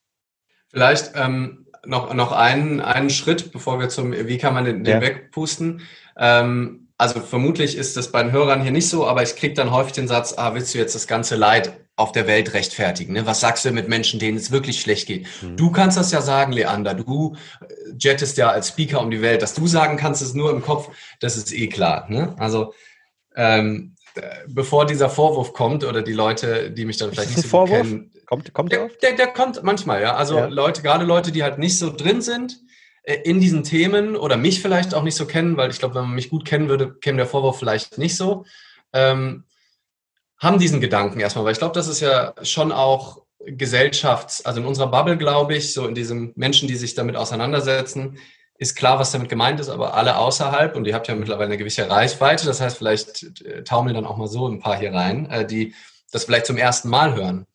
[0.70, 4.96] Vielleicht ähm, noch, noch einen, einen Schritt, bevor wir zum, wie kann man den, den
[4.96, 5.00] ja.
[5.00, 5.82] wegpusten?
[6.16, 9.70] Ähm, also vermutlich ist das bei den Hörern hier nicht so, aber ich kriege dann
[9.70, 13.12] häufig den Satz, ah, willst du jetzt das ganze Leid auf der Welt rechtfertigen?
[13.12, 13.26] Ne?
[13.26, 15.26] Was sagst du mit Menschen, denen es wirklich schlecht geht?
[15.42, 15.56] Mhm.
[15.56, 16.94] Du kannst das ja sagen, Leander.
[16.94, 17.66] Du äh,
[17.98, 19.42] jettest ja als Speaker um die Welt.
[19.42, 20.88] Dass du sagen kannst, ist nur im Kopf,
[21.20, 22.06] das ist eh klar.
[22.08, 22.34] Ne?
[22.38, 22.72] Also
[23.34, 23.94] ähm,
[24.48, 27.82] bevor dieser Vorwurf kommt oder die Leute, die mich dann vielleicht nicht so Vorwurf?
[27.82, 28.10] kennen.
[28.26, 30.16] Kommt, kommt der, der, der, kommt manchmal, ja.
[30.16, 30.46] Also ja.
[30.46, 32.58] Leute, gerade Leute, die halt nicht so drin sind
[33.02, 36.02] äh, in diesen Themen oder mich vielleicht auch nicht so kennen, weil ich glaube, wenn
[36.02, 38.44] man mich gut kennen würde, käme der Vorwurf vielleicht nicht so,
[38.92, 39.44] ähm,
[40.38, 44.66] haben diesen Gedanken erstmal, weil ich glaube, das ist ja schon auch Gesellschafts-, also in
[44.66, 48.18] unserer Bubble, glaube ich, so in diesem Menschen, die sich damit auseinandersetzen,
[48.58, 51.58] ist klar, was damit gemeint ist, aber alle außerhalb, und ihr habt ja mittlerweile eine
[51.58, 55.30] gewisse Reichweite, das heißt, vielleicht äh, taumeln dann auch mal so ein paar hier rein,
[55.30, 55.74] äh, die
[56.10, 57.46] das vielleicht zum ersten Mal hören.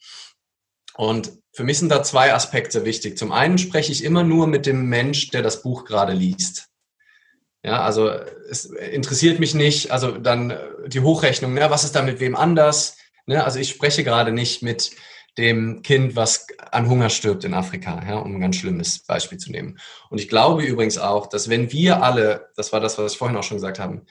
[0.96, 3.18] Und für mich sind da zwei Aspekte wichtig.
[3.18, 6.70] Zum einen spreche ich immer nur mit dem Mensch, der das Buch gerade liest.
[7.64, 12.20] Ja, also es interessiert mich nicht, also dann die Hochrechnung, ne, was ist da mit
[12.20, 12.98] wem anders?
[13.28, 14.92] Ne, also ich spreche gerade nicht mit
[15.38, 19.52] dem Kind, was an Hunger stirbt in Afrika, ja, um ein ganz schlimmes Beispiel zu
[19.52, 19.80] nehmen.
[20.10, 23.38] Und ich glaube übrigens auch, dass wenn wir alle, das war das, was ich vorhin
[23.38, 24.02] auch schon gesagt habe,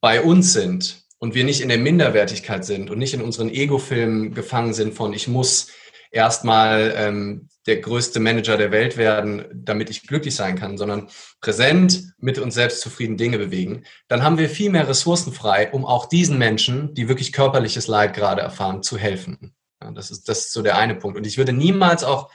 [0.00, 4.34] bei uns sind und wir nicht in der Minderwertigkeit sind und nicht in unseren Ego-Filmen
[4.34, 5.68] gefangen sind von ich muss
[6.14, 11.08] erstmal ähm, der größte Manager der Welt werden, damit ich glücklich sein kann, sondern
[11.40, 15.84] präsent mit uns selbst zufrieden Dinge bewegen, dann haben wir viel mehr Ressourcen frei, um
[15.84, 19.54] auch diesen Menschen, die wirklich körperliches Leid gerade erfahren, zu helfen.
[19.82, 21.16] Ja, das, ist, das ist so der eine Punkt.
[21.16, 22.30] Und ich würde niemals auch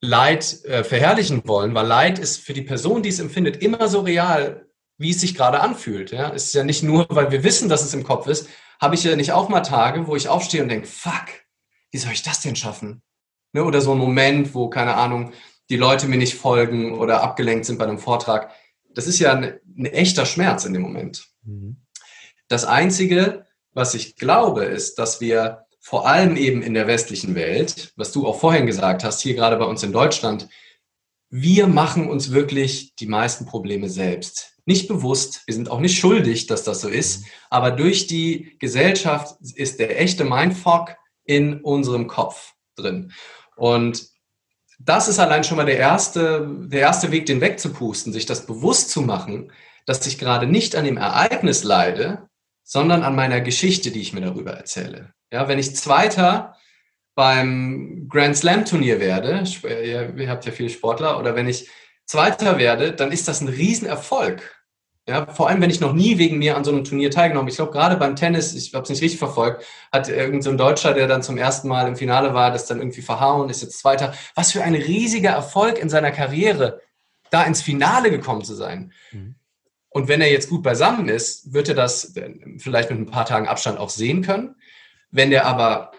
[0.00, 4.00] Leid äh, verherrlichen wollen, weil Leid ist für die Person, die es empfindet, immer so
[4.00, 4.66] real,
[4.98, 6.10] wie es sich gerade anfühlt.
[6.10, 6.32] Ja?
[6.34, 8.48] Es ist ja nicht nur, weil wir wissen, dass es im Kopf ist,
[8.80, 11.41] habe ich ja nicht auch mal Tage, wo ich aufstehe und denke, fuck,
[11.92, 13.02] wie soll ich das denn schaffen?
[13.52, 13.62] Ne?
[13.62, 15.32] Oder so ein Moment, wo, keine Ahnung,
[15.70, 18.50] die Leute mir nicht folgen oder abgelenkt sind bei einem Vortrag.
[18.94, 21.28] Das ist ja ein, ein echter Schmerz in dem Moment.
[21.44, 21.76] Mhm.
[22.48, 27.92] Das Einzige, was ich glaube, ist, dass wir vor allem eben in der westlichen Welt,
[27.96, 30.48] was du auch vorhin gesagt hast, hier gerade bei uns in Deutschland,
[31.28, 34.58] wir machen uns wirklich die meisten Probleme selbst.
[34.66, 39.34] Nicht bewusst, wir sind auch nicht schuldig, dass das so ist, aber durch die Gesellschaft
[39.56, 43.12] ist der echte Mindfuck in unserem Kopf drin.
[43.56, 44.08] Und
[44.78, 48.90] das ist allein schon mal der erste, der erste Weg, den wegzupusten, sich das bewusst
[48.90, 49.52] zu machen,
[49.86, 52.28] dass ich gerade nicht an dem Ereignis leide,
[52.64, 55.12] sondern an meiner Geschichte, die ich mir darüber erzähle.
[55.32, 56.56] Ja, wenn ich Zweiter
[57.14, 61.68] beim Grand Slam Turnier werde, ihr habt ja viele Sportler, oder wenn ich
[62.06, 64.61] Zweiter werde, dann ist das ein Riesenerfolg.
[65.08, 67.50] Ja, vor allem, wenn ich noch nie wegen mir an so einem Turnier teilgenommen habe.
[67.50, 70.94] Ich glaube, gerade beim Tennis, ich habe es nicht richtig verfolgt, hat irgendein so Deutscher,
[70.94, 74.14] der dann zum ersten Mal im Finale war, das dann irgendwie verhauen, ist jetzt Zweiter.
[74.36, 76.80] Was für ein riesiger Erfolg in seiner Karriere,
[77.30, 78.92] da ins Finale gekommen zu sein.
[79.10, 79.34] Mhm.
[79.88, 82.14] Und wenn er jetzt gut beisammen ist, wird er das
[82.58, 84.54] vielleicht mit ein paar Tagen Abstand auch sehen können.
[85.10, 85.90] Wenn der aber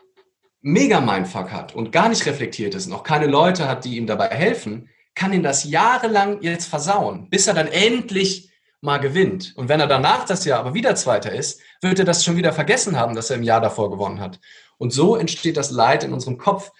[0.61, 4.07] mega Mindfuck hat und gar nicht reflektiert ist und auch keine Leute hat, die ihm
[4.07, 8.52] dabei helfen, kann ihn das jahrelang jetzt versauen, bis er dann endlich
[8.83, 9.53] mal gewinnt.
[9.55, 12.51] Und wenn er danach das Jahr aber wieder Zweiter ist, wird er das schon wieder
[12.51, 14.39] vergessen haben, dass er im Jahr davor gewonnen hat.
[14.77, 16.71] Und so entsteht das Leid in unserem Kopf.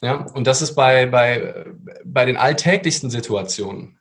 [0.00, 1.66] Ja, und das ist bei, bei,
[2.04, 3.98] bei den alltäglichsten Situationen.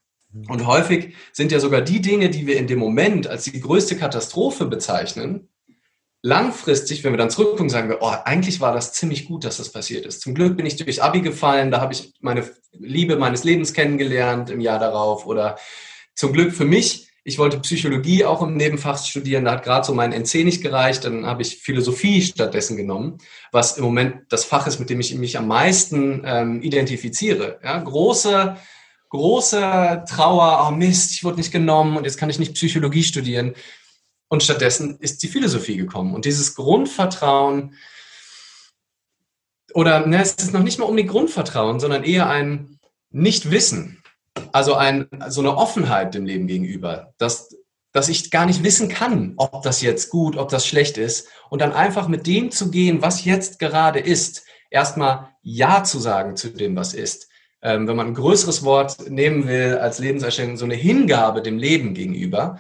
[0.48, 3.98] Und häufig sind ja sogar die Dinge, die wir in dem Moment als die größte
[3.98, 5.50] Katastrophe bezeichnen,
[6.22, 9.72] langfristig, wenn wir dann zurückgucken, sagen wir, oh, eigentlich war das ziemlich gut, dass das
[9.72, 10.22] passiert ist.
[10.22, 14.52] Zum Glück bin ich durch Abi gefallen, da habe ich meine Liebe meines Lebens kennengelernt
[14.52, 15.26] im Jahr darauf.
[15.26, 15.58] Oder
[16.14, 19.94] zum Glück für mich, ich wollte Psychologie auch im Nebenfach studieren, da hat gerade so
[19.94, 23.20] mein NC nicht gereicht, dann habe ich Philosophie stattdessen genommen,
[23.52, 27.60] was im Moment das Fach ist, mit dem ich mich am meisten ähm, identifiziere.
[27.64, 28.58] Ja, große
[29.10, 33.56] große Trauer, oh Mist, ich wurde nicht genommen und jetzt kann ich nicht Psychologie studieren.
[34.30, 36.14] Und stattdessen ist die Philosophie gekommen.
[36.14, 37.76] Und dieses Grundvertrauen,
[39.74, 43.99] oder ne, es ist noch nicht mal um die Grundvertrauen, sondern eher ein Nichtwissen.
[44.52, 47.56] Also ein, so eine Offenheit dem Leben gegenüber, dass,
[47.92, 51.28] dass ich gar nicht wissen kann, ob das jetzt gut, ob das schlecht ist.
[51.50, 54.44] Und dann einfach mit dem zu gehen, was jetzt gerade ist.
[54.70, 57.30] Erstmal Ja zu sagen zu dem, was ist
[57.62, 61.94] ähm, wenn man ein größeres Wort nehmen will als Lebenserstellung, so eine Hingabe dem Leben
[61.94, 62.60] gegenüber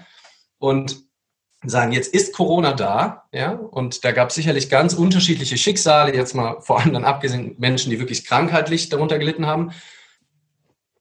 [0.57, 1.03] und
[1.65, 6.33] sagen, jetzt ist Corona da, ja, und da gab es sicherlich ganz unterschiedliche Schicksale, jetzt
[6.33, 9.71] mal vor allem dann abgesehen Menschen, die wirklich krankheitlich darunter gelitten haben.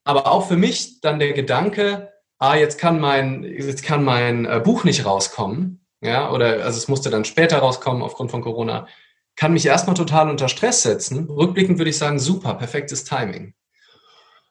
[0.09, 4.59] Aber auch für mich dann der Gedanke, ah, jetzt kann mein, jetzt kann mein äh,
[4.65, 8.89] Buch nicht rauskommen, ja, oder also es musste dann später rauskommen aufgrund von Corona,
[9.37, 11.29] kann mich erstmal total unter Stress setzen.
[11.29, 13.53] Rückblickend würde ich sagen, super, perfektes Timing.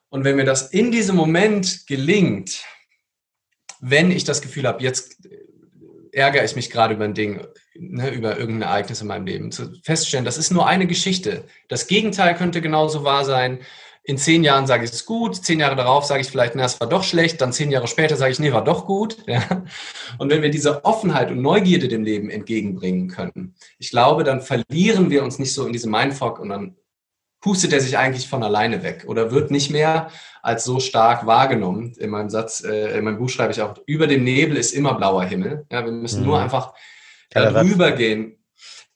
[0.09, 2.63] Und wenn mir das in diesem Moment gelingt,
[3.79, 5.17] wenn ich das Gefühl habe, jetzt
[6.11, 9.73] ärgere ich mich gerade über ein Ding, ne, über irgendein Ereignis in meinem Leben, zu
[9.81, 11.45] feststellen, das ist nur eine Geschichte.
[11.67, 13.57] Das Gegenteil könnte genauso wahr sein.
[14.07, 16.79] In zehn Jahren sage ich es gut, zehn Jahre darauf sage ich vielleicht, na, es
[16.79, 19.17] war doch schlecht, dann zehn Jahre später sage ich, nee, war doch gut.
[19.27, 19.43] Ja.
[20.17, 25.09] Und wenn wir diese Offenheit und Neugierde dem Leben entgegenbringen können, ich glaube, dann verlieren
[25.09, 26.77] wir uns nicht so in diesem Mindfuck und dann
[27.41, 30.09] pustet er sich eigentlich von alleine weg oder wird nicht mehr
[30.41, 31.93] als so stark wahrgenommen.
[31.97, 34.93] In meinem Satz, äh, in meinem Buch schreibe ich auch, über dem Nebel ist immer
[34.93, 35.65] blauer Himmel.
[35.69, 36.27] Ja, wir müssen mhm.
[36.27, 36.73] nur einfach
[37.29, 38.36] darüber gehen.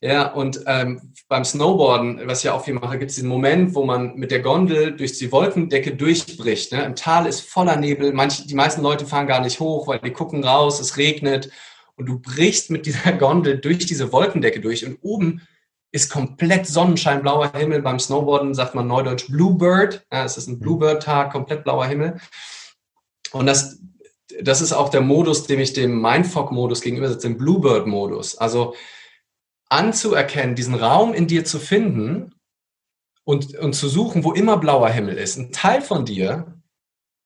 [0.04, 3.76] Ja, und ähm, beim Snowboarden, was ich ja auch viel mache, gibt es diesen Moment,
[3.76, 6.72] wo man mit der Gondel durch die Wolkendecke durchbricht.
[6.72, 6.84] Ne?
[6.84, 10.10] Im Tal ist voller Nebel, manche, die meisten Leute fahren gar nicht hoch, weil die
[10.10, 11.52] gucken raus, es regnet
[11.98, 15.42] und du brichst mit dieser Gondel durch diese Wolkendecke durch und oben
[15.92, 17.84] ist komplett Sonnenschein, blauer Himmel.
[17.84, 20.06] Beim Snowboarden sagt man neudeutsch Bluebird.
[20.12, 20.60] Ja, es ist ein mhm.
[20.62, 22.20] Bluebird-Tag, komplett blauer Himmel.
[23.34, 23.80] Und das,
[24.42, 28.38] das ist auch der Modus, dem ich dem Mindfuck-Modus gegenübersetze, den Bluebird-Modus.
[28.38, 28.74] Also
[29.72, 32.36] anzuerkennen, diesen Raum in dir zu finden
[33.24, 35.38] und, und zu suchen, wo immer blauer Himmel ist.
[35.38, 36.62] Ein Teil von dir,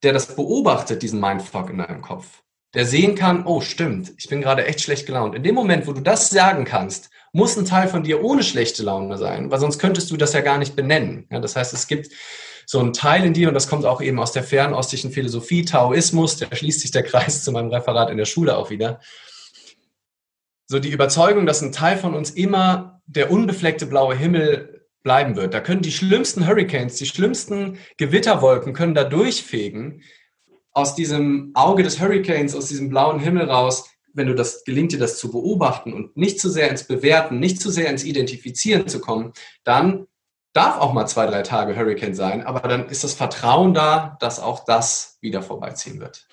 [0.03, 2.43] der das beobachtet, diesen Mindfuck in deinem Kopf,
[2.75, 5.33] der sehen kann, oh stimmt, ich bin gerade echt schlecht gelaunt.
[5.33, 8.83] In dem Moment, wo du das sagen kannst, muss ein Teil von dir ohne schlechte
[8.83, 11.27] Laune sein, weil sonst könntest du das ja gar nicht benennen.
[11.31, 12.11] Ja, das heißt, es gibt
[12.67, 16.37] so einen Teil in dir, und das kommt auch eben aus der fernostlichen Philosophie, Taoismus,
[16.37, 18.99] da schließt sich der Kreis zu meinem Referat in der Schule auch wieder.
[20.67, 25.53] So die Überzeugung, dass ein Teil von uns immer der unbefleckte blaue Himmel bleiben wird.
[25.53, 30.01] Da können die schlimmsten Hurricanes, die schlimmsten Gewitterwolken können da durchfegen.
[30.71, 34.99] Aus diesem Auge des Hurricanes, aus diesem blauen Himmel raus, wenn du das gelingt dir
[34.99, 38.99] das zu beobachten und nicht zu sehr ins Bewerten, nicht zu sehr ins Identifizieren zu
[38.99, 40.07] kommen, dann
[40.53, 44.39] darf auch mal zwei, drei Tage Hurricane sein, aber dann ist das Vertrauen da, dass
[44.39, 46.27] auch das wieder vorbeiziehen wird.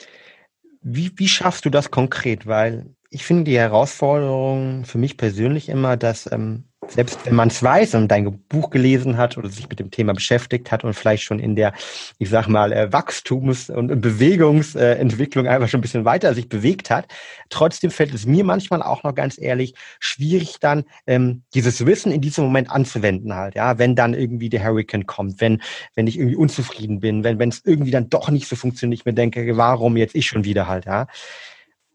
[0.80, 2.46] Wie, wie schaffst du das konkret?
[2.46, 7.62] Weil ich finde die Herausforderung für mich persönlich immer, dass ähm, selbst wenn man es
[7.62, 11.22] weiß und dein Buch gelesen hat oder sich mit dem Thema beschäftigt hat und vielleicht
[11.22, 11.74] schon in der,
[12.18, 17.06] ich sag mal, äh, Wachstums- und Bewegungsentwicklung einfach schon ein bisschen weiter sich bewegt hat,
[17.50, 22.20] trotzdem fällt es mir manchmal auch noch ganz ehrlich schwierig dann ähm, dieses Wissen in
[22.20, 25.62] diesem Moment anzuwenden halt, ja, wenn dann irgendwie der Hurricane kommt, wenn
[25.94, 29.04] wenn ich irgendwie unzufrieden bin, wenn wenn es irgendwie dann doch nicht so funktioniert, ich
[29.04, 31.06] mir denke, warum jetzt ich schon wieder halt, ja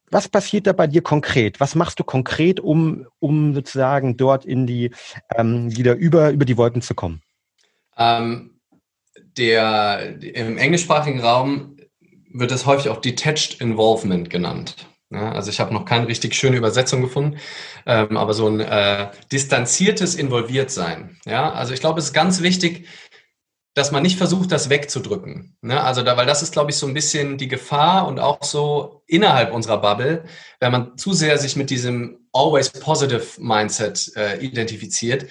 [0.10, 1.60] was passiert da bei dir konkret?
[1.60, 4.92] Was machst du konkret, um, um sozusagen dort in die,
[5.36, 7.22] ähm, wieder über, über die Wolken zu kommen?
[7.98, 8.60] Ähm,
[9.38, 11.78] der, Im englischsprachigen Raum
[12.32, 14.76] wird es häufig auch Detached Involvement genannt.
[15.10, 17.38] Ja, also ich habe noch keine richtig schöne Übersetzung gefunden,
[17.86, 21.18] ähm, aber so ein äh, distanziertes Involviertsein.
[21.26, 22.88] Ja, also ich glaube, es ist ganz wichtig,
[23.78, 25.56] dass man nicht versucht, das wegzudrücken.
[25.62, 25.80] Ne?
[25.84, 29.04] Also da, weil das ist, glaube ich, so ein bisschen die Gefahr und auch so
[29.06, 30.26] innerhalb unserer Bubble,
[30.60, 35.28] wenn man zu sehr sich mit diesem always positive Mindset äh, identifiziert,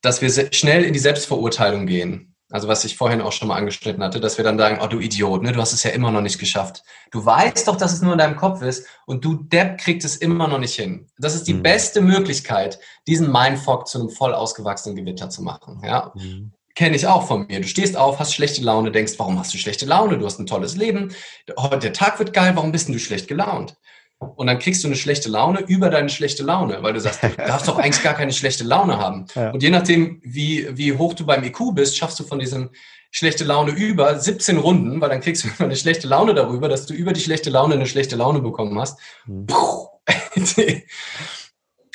[0.00, 2.34] dass wir schnell in die Selbstverurteilung gehen.
[2.50, 4.98] Also was ich vorhin auch schon mal angeschnitten hatte, dass wir dann sagen, oh du
[4.98, 6.82] Idiot, ne, du hast es ja immer noch nicht geschafft.
[7.12, 10.16] Du weißt doch, dass es nur in deinem Kopf ist und du Depp kriegt es
[10.16, 11.06] immer noch nicht hin.
[11.16, 11.62] Das ist die mhm.
[11.62, 15.80] beste Möglichkeit, diesen Mindfuck zu einem voll ausgewachsenen Gewitter zu machen.
[15.84, 16.12] Ja?
[16.16, 16.52] Mhm.
[16.78, 17.60] Kenne ich auch von mir.
[17.60, 20.16] Du stehst auf, hast schlechte Laune, denkst, warum hast du schlechte Laune?
[20.16, 21.12] Du hast ein tolles Leben.
[21.58, 23.74] Heute der Tag wird geil, warum bist denn du schlecht gelaunt?
[24.20, 27.30] Und dann kriegst du eine schlechte Laune über deine schlechte Laune, weil du sagst, du
[27.36, 29.26] darfst doch eigentlich gar keine schlechte Laune haben.
[29.34, 29.50] Ja.
[29.50, 32.70] Und je nachdem, wie, wie hoch du beim IQ bist, schaffst du von diesem
[33.10, 36.94] schlechte Laune über 17 Runden, weil dann kriegst du eine schlechte Laune darüber, dass du
[36.94, 39.00] über die schlechte Laune eine schlechte Laune bekommen hast.
[39.26, 39.48] Mhm.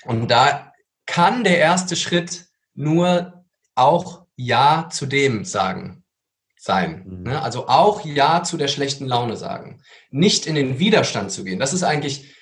[0.03, 0.73] Und da
[1.05, 6.03] kann der erste Schritt nur auch Ja zu dem sagen
[6.57, 7.03] sein.
[7.05, 7.23] Mhm.
[7.23, 7.41] Ne?
[7.41, 9.81] Also auch Ja zu der schlechten Laune sagen.
[10.09, 11.59] Nicht in den Widerstand zu gehen.
[11.59, 12.33] Das ist eigentlich,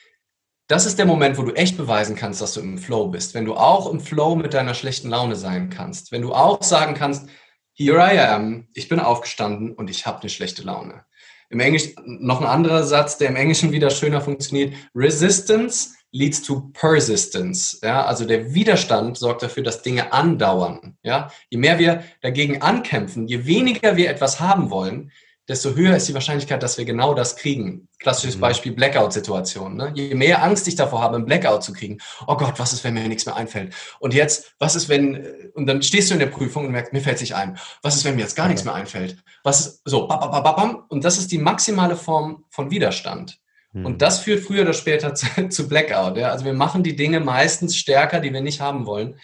[0.67, 3.33] das ist der Moment, wo du echt beweisen kannst, dass du im Flow bist.
[3.33, 6.11] Wenn du auch im Flow mit deiner schlechten Laune sein kannst.
[6.11, 7.27] Wenn du auch sagen kannst,
[7.73, 11.05] here I am, ich bin aufgestanden und ich habe eine schlechte Laune.
[11.49, 14.73] Im Englisch noch ein anderer Satz, der im Englischen wieder schöner funktioniert.
[14.95, 17.79] Resistance leads to persistence.
[17.81, 20.97] Ja, also der Widerstand sorgt dafür, dass Dinge andauern.
[21.03, 25.11] Ja, je mehr wir dagegen ankämpfen, je weniger wir etwas haben wollen,
[25.51, 27.89] desto höher ist die Wahrscheinlichkeit, dass wir genau das kriegen.
[27.99, 28.41] Klassisches mhm.
[28.41, 29.75] Beispiel Blackout-Situation.
[29.75, 29.91] Ne?
[29.95, 32.93] Je mehr Angst ich davor habe, einen Blackout zu kriegen, oh Gott, was ist, wenn
[32.93, 33.73] mir nichts mehr einfällt?
[33.99, 37.01] Und jetzt, was ist, wenn, und dann stehst du in der Prüfung und merkst, mir
[37.01, 39.17] fällt sich ein, was ist, wenn mir jetzt gar nichts mehr einfällt?
[39.43, 43.40] Was ist, so, bam, bam, bam, bam, und das ist die maximale Form von Widerstand.
[43.73, 43.97] Und hm.
[43.97, 46.17] das führt früher oder später zu, zu Blackout.
[46.17, 46.29] Ja?
[46.29, 49.15] Also wir machen die Dinge meistens stärker, die wir nicht haben wollen.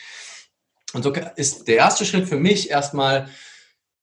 [0.93, 3.27] Und so ist der erste Schritt für mich erstmal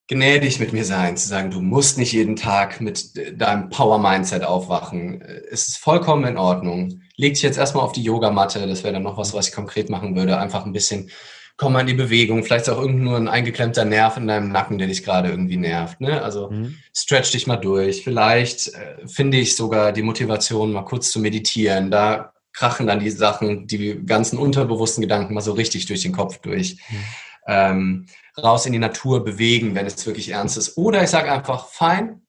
[0.06, 5.22] gnädig mit mir sein, zu sagen, du musst nicht jeden Tag mit deinem Power-Mindset aufwachen.
[5.22, 7.00] Es ist vollkommen in Ordnung.
[7.16, 9.88] Leg dich jetzt erstmal auf die Yogamatte, das wäre dann noch was, was ich konkret
[9.88, 10.38] machen würde.
[10.38, 11.10] Einfach ein bisschen
[11.56, 12.42] komm mal in die Bewegung.
[12.42, 15.56] Vielleicht ist auch irgend nur ein eingeklemmter Nerv in deinem Nacken, der dich gerade irgendwie
[15.56, 16.00] nervt.
[16.00, 16.22] Ne?
[16.22, 16.76] Also mhm.
[16.94, 18.02] stretch dich mal durch.
[18.02, 21.90] Vielleicht äh, finde ich sogar die Motivation, mal kurz zu meditieren.
[21.90, 26.38] Da krachen dann die Sachen, die ganzen unterbewussten Gedanken mal so richtig durch den Kopf
[26.38, 26.76] durch.
[26.88, 27.04] Mhm.
[27.46, 28.06] Ähm,
[28.42, 30.76] raus in die Natur bewegen, wenn es wirklich ernst ist.
[30.76, 32.22] Oder ich sage einfach, fein,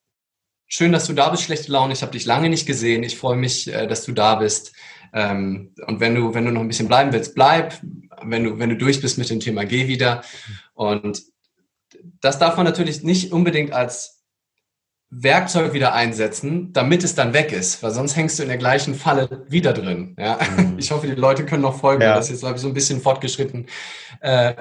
[0.68, 3.36] schön, dass du da bist, schlechte Laune, ich habe dich lange nicht gesehen, ich freue
[3.36, 4.72] mich, äh, dass du da bist.
[5.12, 7.80] Ähm, und wenn du, wenn du noch ein bisschen bleiben willst, bleib.
[8.22, 10.22] Wenn du, wenn du durch bist mit dem Thema, geh wieder.
[10.74, 11.22] Und
[12.20, 14.24] das darf man natürlich nicht unbedingt als
[15.10, 18.94] Werkzeug wieder einsetzen, damit es dann weg ist, weil sonst hängst du in der gleichen
[18.94, 20.16] Falle wieder drin.
[20.18, 20.38] Ja?
[20.56, 20.78] Mhm.
[20.78, 22.02] Ich hoffe, die Leute können noch folgen.
[22.02, 22.14] Ja.
[22.14, 23.66] Das ist jetzt, glaube ich, so ein bisschen fortgeschritten.
[24.20, 24.54] Äh,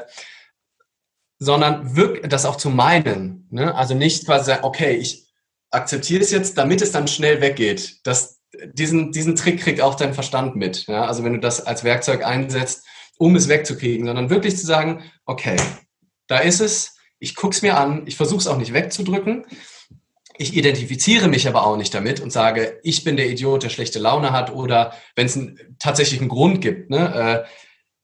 [1.40, 3.48] sondern wirklich das auch zu meinen.
[3.52, 3.74] Ne?
[3.76, 5.26] Also nicht quasi sagen, okay, ich
[5.72, 8.00] akzeptiere es jetzt, damit es dann schnell weggeht.
[8.04, 8.35] Das,
[8.74, 10.88] diesen, diesen Trick kriegt auch dein Verstand mit.
[10.88, 11.06] Ja?
[11.06, 12.86] Also wenn du das als Werkzeug einsetzt,
[13.18, 15.56] um es wegzukriegen, sondern wirklich zu sagen, okay,
[16.28, 19.46] da ist es, ich gucke es mir an, ich versuche es auch nicht wegzudrücken,
[20.38, 24.00] ich identifiziere mich aber auch nicht damit und sage, ich bin der Idiot, der schlechte
[24.00, 27.50] Laune hat oder wenn es einen tatsächlichen Grund gibt, ne, äh,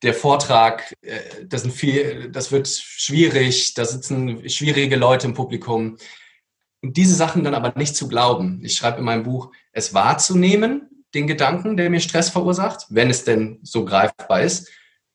[0.04, 5.98] der Vortrag, äh, das, sind viel, das wird schwierig, da sitzen schwierige Leute im Publikum.
[6.82, 8.60] Und diese Sachen dann aber nicht zu glauben.
[8.64, 13.24] Ich schreibe in meinem Buch, es wahrzunehmen, den Gedanken, der mir Stress verursacht, wenn es
[13.24, 14.70] denn so greifbar ist,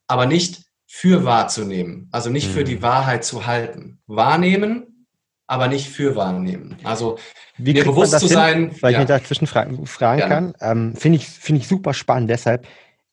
[0.07, 2.83] aber nicht für wahrzunehmen, also nicht für die mhm.
[2.83, 3.99] Wahrheit zu halten.
[4.07, 5.07] Wahrnehmen,
[5.47, 6.77] aber nicht für wahrnehmen.
[6.85, 7.19] Also
[7.57, 8.71] Wie mir bewusst zu sein.
[8.81, 8.99] Weil ja.
[8.99, 12.31] ich mir dazwischen fragen, fragen kann, ähm, finde ich, finde ich super spannend.
[12.31, 12.67] Deshalb,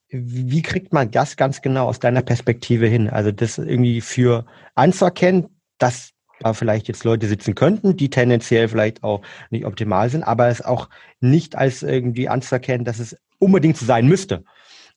[0.08, 3.08] wie kriegt man das ganz genau aus deiner Perspektive hin?
[3.08, 6.13] Also das irgendwie für anzuerkennen, dass
[6.44, 10.62] da vielleicht jetzt Leute sitzen könnten, die tendenziell vielleicht auch nicht optimal sind, aber es
[10.62, 10.88] auch
[11.20, 14.44] nicht als irgendwie anzuerkennen, dass es unbedingt so sein müsste.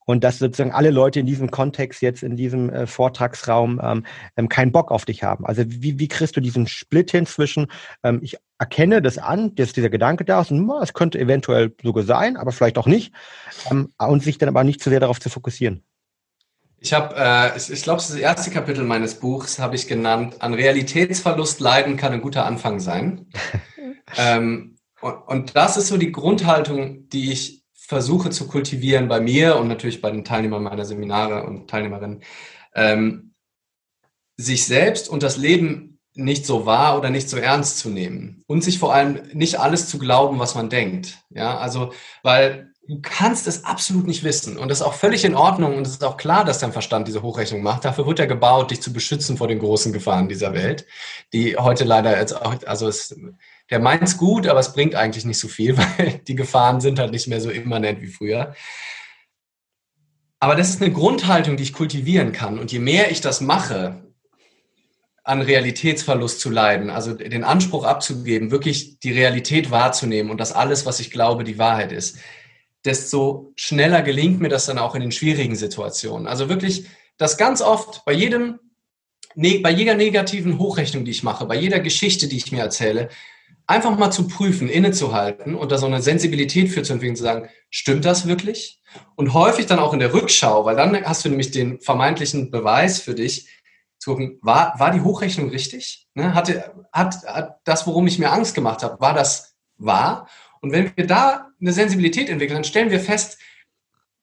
[0.04, 4.06] Und dass sozusagen alle Leute in diesem Kontext jetzt in diesem äh, Vortragsraum ähm,
[4.38, 5.44] ähm, keinen Bock auf dich haben.
[5.44, 7.66] Also wie, wie kriegst du diesen Split hin zwischen,
[8.02, 12.38] ähm, ich erkenne das an, dass dieser Gedanke da ist es könnte eventuell sogar sein,
[12.38, 13.12] aber vielleicht auch nicht,
[13.70, 15.84] ähm, und sich dann aber nicht zu sehr darauf zu fokussieren.
[16.80, 20.54] Ich habe, äh, ich, ich glaube, das erste Kapitel meines Buchs habe ich genannt, an
[20.54, 23.26] Realitätsverlust leiden kann ein guter Anfang sein.
[24.16, 29.56] ähm, und, und das ist so die Grundhaltung, die ich versuche zu kultivieren bei mir
[29.56, 32.22] und natürlich bei den Teilnehmern meiner Seminare und Teilnehmerinnen.
[32.74, 33.34] Ähm,
[34.36, 38.62] sich selbst und das Leben nicht so wahr oder nicht so ernst zu nehmen und
[38.62, 41.18] sich vor allem nicht alles zu glauben, was man denkt.
[41.30, 44.56] Ja, also, weil du kannst es absolut nicht wissen.
[44.56, 47.06] Und das ist auch völlig in Ordnung und es ist auch klar, dass dein Verstand
[47.06, 47.84] diese Hochrechnung macht.
[47.84, 50.86] Dafür wird er gebaut, dich zu beschützen vor den großen Gefahren dieser Welt,
[51.34, 53.14] die heute leider jetzt auch, also es,
[53.70, 57.12] der meint's gut, aber es bringt eigentlich nicht so viel, weil die Gefahren sind halt
[57.12, 58.54] nicht mehr so immanent wie früher.
[60.40, 62.58] Aber das ist eine Grundhaltung, die ich kultivieren kann.
[62.58, 64.02] Und je mehr ich das mache,
[65.24, 70.86] an Realitätsverlust zu leiden, also den Anspruch abzugeben, wirklich die Realität wahrzunehmen und dass alles,
[70.86, 72.16] was ich glaube, die Wahrheit ist,
[72.88, 76.26] desto schneller gelingt mir das dann auch in den schwierigen Situationen.
[76.26, 76.86] Also wirklich,
[77.18, 78.58] dass ganz oft bei jedem,
[79.34, 83.10] ne, bei jeder negativen Hochrechnung, die ich mache, bei jeder Geschichte, die ich mir erzähle,
[83.66, 87.48] einfach mal zu prüfen, innezuhalten und da so eine Sensibilität für zu entwickeln, zu sagen,
[87.68, 88.80] stimmt das wirklich?
[89.14, 93.00] Und häufig dann auch in der Rückschau, weil dann hast du nämlich den vermeintlichen Beweis
[93.00, 93.48] für dich,
[93.98, 96.08] zu gucken, war, war die Hochrechnung richtig?
[96.14, 96.34] Ne?
[96.34, 100.28] Hatte, hat, hat das, worum ich mir Angst gemacht habe, war das wahr?
[100.60, 103.38] Und wenn wir da eine Sensibilität entwickeln, dann stellen wir fest,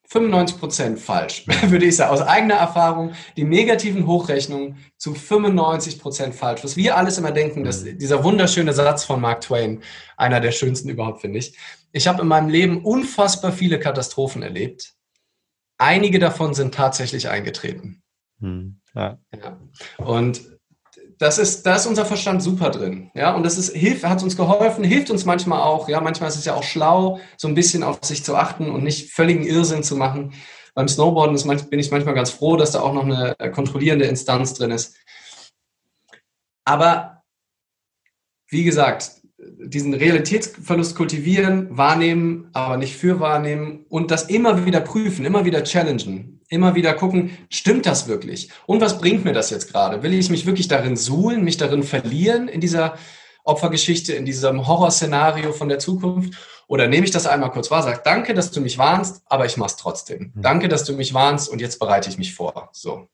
[0.08, 6.36] 95 Prozent falsch, würde ich sagen, aus eigener Erfahrung, die negativen Hochrechnungen zu 95 Prozent
[6.36, 6.64] falsch.
[6.64, 7.98] Was wir alles immer denken, dass mhm.
[7.98, 9.82] dieser wunderschöne Satz von Mark Twain,
[10.16, 11.58] einer der schönsten überhaupt, finde ich.
[11.92, 14.94] Ich habe in meinem Leben unfassbar viele Katastrophen erlebt.
[15.78, 18.04] Einige davon sind tatsächlich eingetreten.
[18.40, 18.80] Hm.
[18.94, 19.18] Ja.
[19.34, 19.60] ja.
[19.98, 20.55] Und
[21.18, 23.12] das ist, da ist unser Verstand super drin.
[23.14, 25.88] Ja, und das ist, hilft, hat uns geholfen, hilft uns manchmal auch.
[25.88, 28.84] Ja, manchmal ist es ja auch schlau, so ein bisschen auf sich zu achten und
[28.84, 30.34] nicht völligen Irrsinn zu machen.
[30.74, 34.06] Beim Snowboarden ist, bin ich manchmal ganz froh, dass da auch noch eine äh, kontrollierende
[34.06, 34.96] Instanz drin ist.
[36.66, 37.24] Aber
[38.50, 45.26] wie gesagt, diesen Realitätsverlust kultivieren, wahrnehmen, aber nicht für wahrnehmen und das immer wieder prüfen,
[45.26, 48.50] immer wieder challengen, immer wieder gucken, stimmt das wirklich?
[48.66, 50.04] Und was bringt mir das jetzt gerade?
[50.04, 52.98] Will ich mich wirklich darin suhlen, mich darin verlieren in dieser
[53.44, 56.34] Opfergeschichte, in diesem Horrorszenario von der Zukunft?
[56.68, 59.58] Oder nehme ich das einmal kurz wahr, sage, danke, dass du mich warnst, aber ich
[59.58, 60.32] mach's trotzdem.
[60.34, 60.42] Mhm.
[60.42, 62.70] Danke, dass du mich warnst und jetzt bereite ich mich vor.
[62.72, 63.08] So.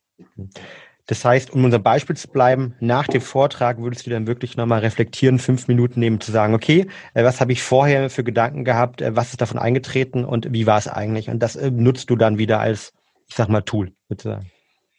[1.07, 4.79] Das heißt, um unser Beispiel zu bleiben, nach dem Vortrag würdest du dann wirklich nochmal
[4.79, 9.01] reflektieren, fünf Minuten nehmen, zu sagen, okay, äh, was habe ich vorher für Gedanken gehabt,
[9.01, 11.29] äh, was ist davon eingetreten und wie war es eigentlich?
[11.29, 12.93] Und das äh, nutzt du dann wieder als,
[13.31, 14.51] ich sag mal, Tool, sozusagen.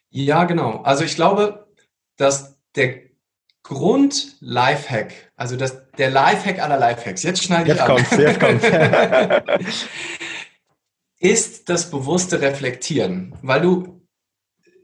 [0.09, 0.81] Ja, genau.
[0.85, 1.67] Also ich glaube,
[2.17, 3.01] dass der
[3.63, 8.65] Grund Lifehack, also das, der Lifehack aller Lifehacks, jetzt schneide jetzt ich kommt's, Jetzt kommt's.
[11.21, 14.03] ist das bewusste Reflektieren, weil du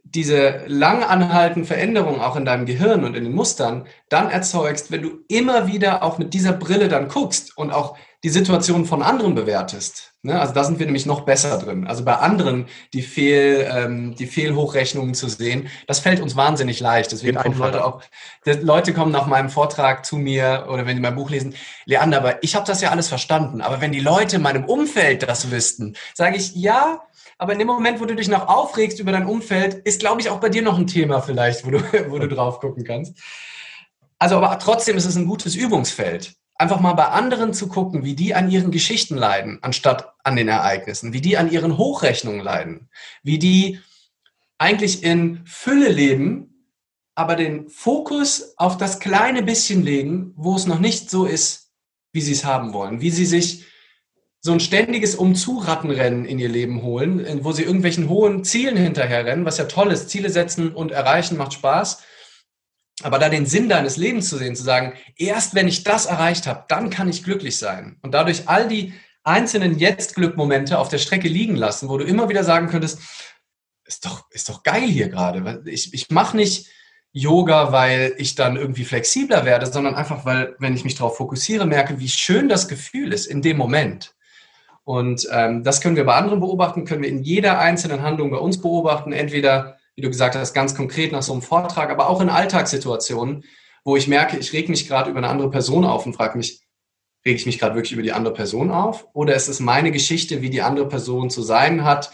[0.04, 5.00] diese lang anhaltenden Veränderungen auch in deinem Gehirn und in den Mustern dann erzeugst, wenn
[5.00, 9.36] du immer wieder auch mit dieser Brille dann guckst und auch die Situation von anderen
[9.36, 10.14] bewertest.
[10.22, 10.40] Ne?
[10.40, 11.86] Also da sind wir nämlich noch besser drin.
[11.86, 17.12] Also bei anderen die, Fehl, ähm, die Fehlhochrechnungen zu sehen, das fällt uns wahnsinnig leicht.
[17.12, 18.02] Deswegen Geht kommen Leute auch,
[18.44, 21.54] Leute kommen nach meinem Vortrag zu mir oder wenn die mein Buch lesen,
[21.84, 23.60] Leander, aber ich habe das ja alles verstanden.
[23.60, 27.02] Aber wenn die Leute in meinem Umfeld das wüssten, sage ich, ja,
[27.38, 30.28] aber in dem Moment, wo du dich noch aufregst über dein Umfeld, ist, glaube ich,
[30.28, 31.78] auch bei dir noch ein Thema vielleicht, wo du,
[32.10, 33.16] wo du drauf gucken kannst.
[34.18, 36.34] Also, aber trotzdem ist es ein gutes Übungsfeld.
[36.58, 40.48] Einfach mal bei anderen zu gucken, wie die an ihren Geschichten leiden, anstatt an den
[40.48, 42.90] Ereignissen, wie die an ihren Hochrechnungen leiden,
[43.22, 43.78] wie die
[44.58, 46.74] eigentlich in Fülle leben,
[47.14, 51.70] aber den Fokus auf das kleine bisschen legen, wo es noch nicht so ist,
[52.12, 53.64] wie sie es haben wollen, wie sie sich
[54.40, 59.58] so ein ständiges Umzurattenrennen in ihr Leben holen, wo sie irgendwelchen hohen Zielen hinterherrennen, was
[59.58, 60.10] ja toll ist.
[60.10, 62.02] Ziele setzen und erreichen macht Spaß.
[63.02, 66.46] Aber da den Sinn deines Lebens zu sehen, zu sagen, erst wenn ich das erreicht
[66.46, 67.98] habe, dann kann ich glücklich sein.
[68.02, 68.92] Und dadurch all die
[69.22, 73.00] einzelnen Jetzt-Glück-Momente auf der Strecke liegen lassen, wo du immer wieder sagen könntest,
[73.84, 75.62] ist doch, ist doch geil hier gerade.
[75.66, 76.68] Ich, ich mache nicht
[77.12, 81.66] Yoga, weil ich dann irgendwie flexibler werde, sondern einfach, weil, wenn ich mich darauf fokussiere,
[81.66, 84.14] merke, wie schön das Gefühl ist in dem Moment.
[84.84, 88.38] Und ähm, das können wir bei anderen beobachten, können wir in jeder einzelnen Handlung bei
[88.38, 92.20] uns beobachten, entweder, wie du gesagt hast, ganz konkret nach so einem Vortrag, aber auch
[92.20, 93.42] in Alltagssituationen,
[93.82, 96.60] wo ich merke, ich reg mich gerade über eine andere Person auf und frage mich,
[97.26, 99.08] rege ich mich gerade wirklich über die andere Person auf?
[99.12, 102.12] Oder ist es meine Geschichte, wie die andere Person zu sein hat?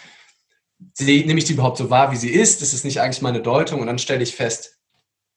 [0.98, 2.62] nehme ich die überhaupt so wahr, wie sie ist?
[2.62, 3.82] Ist nicht eigentlich meine Deutung.
[3.82, 4.78] Und dann stelle ich fest,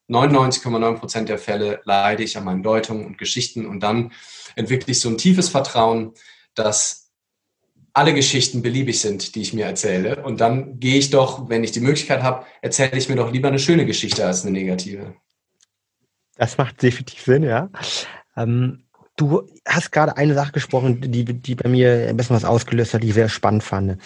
[0.10, 3.66] 99,9 Prozent der Fälle leide ich an meinen Deutungen und Geschichten.
[3.66, 4.14] Und dann
[4.56, 6.14] entwickle ich so ein tiefes Vertrauen,
[6.56, 7.07] dass
[7.98, 10.24] alle Geschichten beliebig sind, die ich mir erzähle.
[10.24, 13.48] Und dann gehe ich doch, wenn ich die Möglichkeit habe, erzähle ich mir doch lieber
[13.48, 15.16] eine schöne Geschichte als eine negative.
[16.36, 17.72] Das macht definitiv Sinn, ja.
[18.36, 18.84] Ähm,
[19.16, 23.02] du hast gerade eine Sache gesprochen, die, die bei mir ein bisschen was ausgelöst hat,
[23.02, 24.00] die ich sehr spannend fand.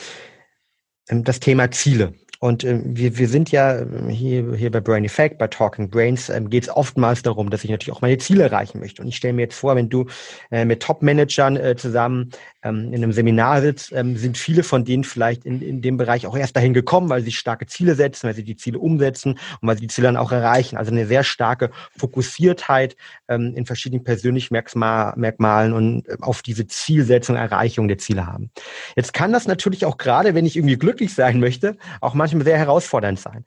[1.10, 2.14] Ähm, das Thema Ziele.
[2.42, 6.28] Und äh, wir, wir sind ja ähm, hier, hier bei Brain Effect, bei Talking Brains,
[6.28, 9.04] ähm, geht es oftmals darum, dass ich natürlich auch meine Ziele erreichen möchte.
[9.04, 10.08] Und ich stelle mir jetzt vor, wenn du
[10.50, 12.32] äh, mit Top-Managern äh, zusammen
[12.64, 16.26] ähm, in einem Seminar sitzt, ähm, sind viele von denen vielleicht in, in dem Bereich
[16.26, 19.68] auch erst dahin gekommen, weil sie starke Ziele setzen, weil sie die Ziele umsetzen und
[19.68, 20.78] weil sie die Ziele dann auch erreichen.
[20.78, 22.96] Also eine sehr starke Fokussiertheit
[23.28, 28.50] ähm, in verschiedenen persönlichen Merkmalen und äh, auf diese Zielsetzung, Erreichung der Ziele haben.
[28.96, 32.58] Jetzt kann das natürlich auch gerade, wenn ich irgendwie glücklich sein möchte, auch manchmal sehr
[32.58, 33.46] herausfordernd sein.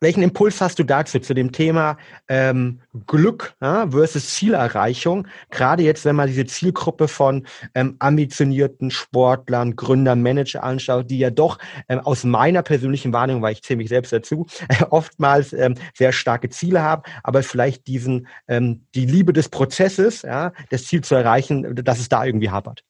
[0.00, 1.98] welchen Impuls hast du dazu, zu dem Thema
[2.28, 5.28] ähm, Glück ja, versus Zielerreichung?
[5.50, 11.30] Gerade jetzt, wenn man diese Zielgruppe von ähm, ambitionierten Sportlern, Gründern, Manager anschaut, die ja
[11.30, 11.58] doch
[11.88, 16.12] ähm, aus meiner persönlichen Wahrnehmung, weil ich zähle mich selbst dazu, äh, oftmals ähm, sehr
[16.12, 21.14] starke Ziele haben, aber vielleicht diesen ähm, die Liebe des Prozesses, ja, das Ziel zu
[21.14, 22.84] erreichen, dass es da irgendwie hapert.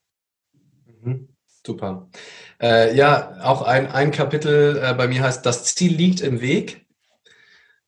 [1.03, 1.30] Mhm.
[1.65, 2.09] Super.
[2.61, 6.87] Äh, ja, auch ein, ein Kapitel äh, bei mir heißt, das Ziel liegt im Weg.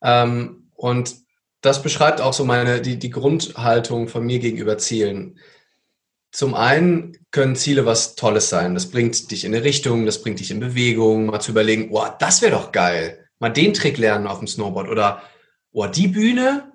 [0.03, 1.17] Ähm, und
[1.63, 5.39] das beschreibt auch so meine, die, die Grundhaltung von mir gegenüber Zielen.
[6.33, 8.75] Zum einen können Ziele was Tolles sein.
[8.75, 12.07] Das bringt dich in eine Richtung, das bringt dich in Bewegung, mal zu überlegen, oh,
[12.19, 13.29] das wäre doch geil.
[13.39, 15.23] Mal den Trick lernen auf dem Snowboard oder
[15.73, 16.73] oh, die Bühne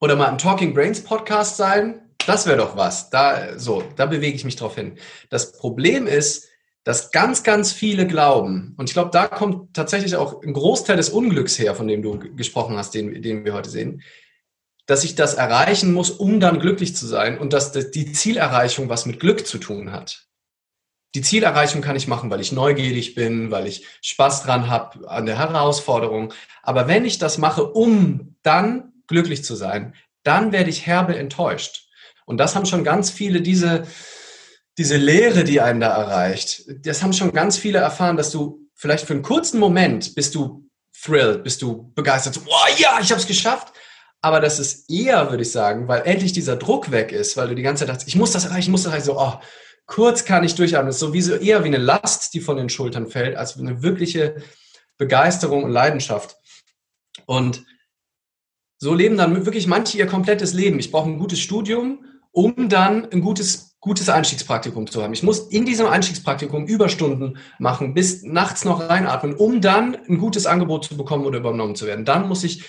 [0.00, 2.05] oder mal im Talking Brains Podcast sein.
[2.26, 3.08] Das wäre doch was.
[3.10, 4.98] Da, so, da bewege ich mich drauf hin.
[5.30, 6.48] Das Problem ist,
[6.84, 11.08] dass ganz, ganz viele glauben, und ich glaube, da kommt tatsächlich auch ein Großteil des
[11.08, 14.02] Unglücks her, von dem du gesprochen hast, den, den wir heute sehen,
[14.86, 19.04] dass ich das erreichen muss, um dann glücklich zu sein und dass die Zielerreichung was
[19.04, 20.26] mit Glück zu tun hat.
[21.16, 25.26] Die Zielerreichung kann ich machen, weil ich neugierig bin, weil ich Spaß dran habe an
[25.26, 26.32] der Herausforderung.
[26.62, 31.85] Aber wenn ich das mache, um dann glücklich zu sein, dann werde ich herbe enttäuscht.
[32.26, 33.86] Und das haben schon ganz viele diese,
[34.76, 39.06] diese Lehre, die einen da erreicht, das haben schon ganz viele erfahren, dass du vielleicht
[39.06, 43.20] für einen kurzen Moment bist du thrilled, bist du begeistert, so, boah, ja, ich habe
[43.20, 43.72] es geschafft.
[44.20, 47.54] Aber das ist eher, würde ich sagen, weil endlich dieser Druck weg ist, weil du
[47.54, 49.34] die ganze Zeit dachtest, ich muss das erreichen, ich muss das erreichen, so, oh,
[49.86, 50.88] kurz kann ich durchatmen.
[50.88, 54.42] Das ist sowieso eher wie eine Last, die von den Schultern fällt, als eine wirkliche
[54.98, 56.36] Begeisterung und Leidenschaft.
[57.26, 57.64] Und
[58.78, 60.78] so leben dann wirklich manche ihr komplettes Leben.
[60.78, 62.04] Ich brauche ein gutes Studium,
[62.36, 65.12] um dann ein gutes gutes Einstiegspraktikum zu haben.
[65.12, 70.44] Ich muss in diesem Einstiegspraktikum Überstunden machen, bis nachts noch reinatmen, um dann ein gutes
[70.44, 72.04] Angebot zu bekommen oder übernommen zu werden.
[72.04, 72.64] Dann muss ich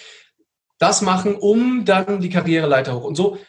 [0.78, 3.04] das machen, um dann die Karriereleiter hoch.
[3.04, 3.40] Und so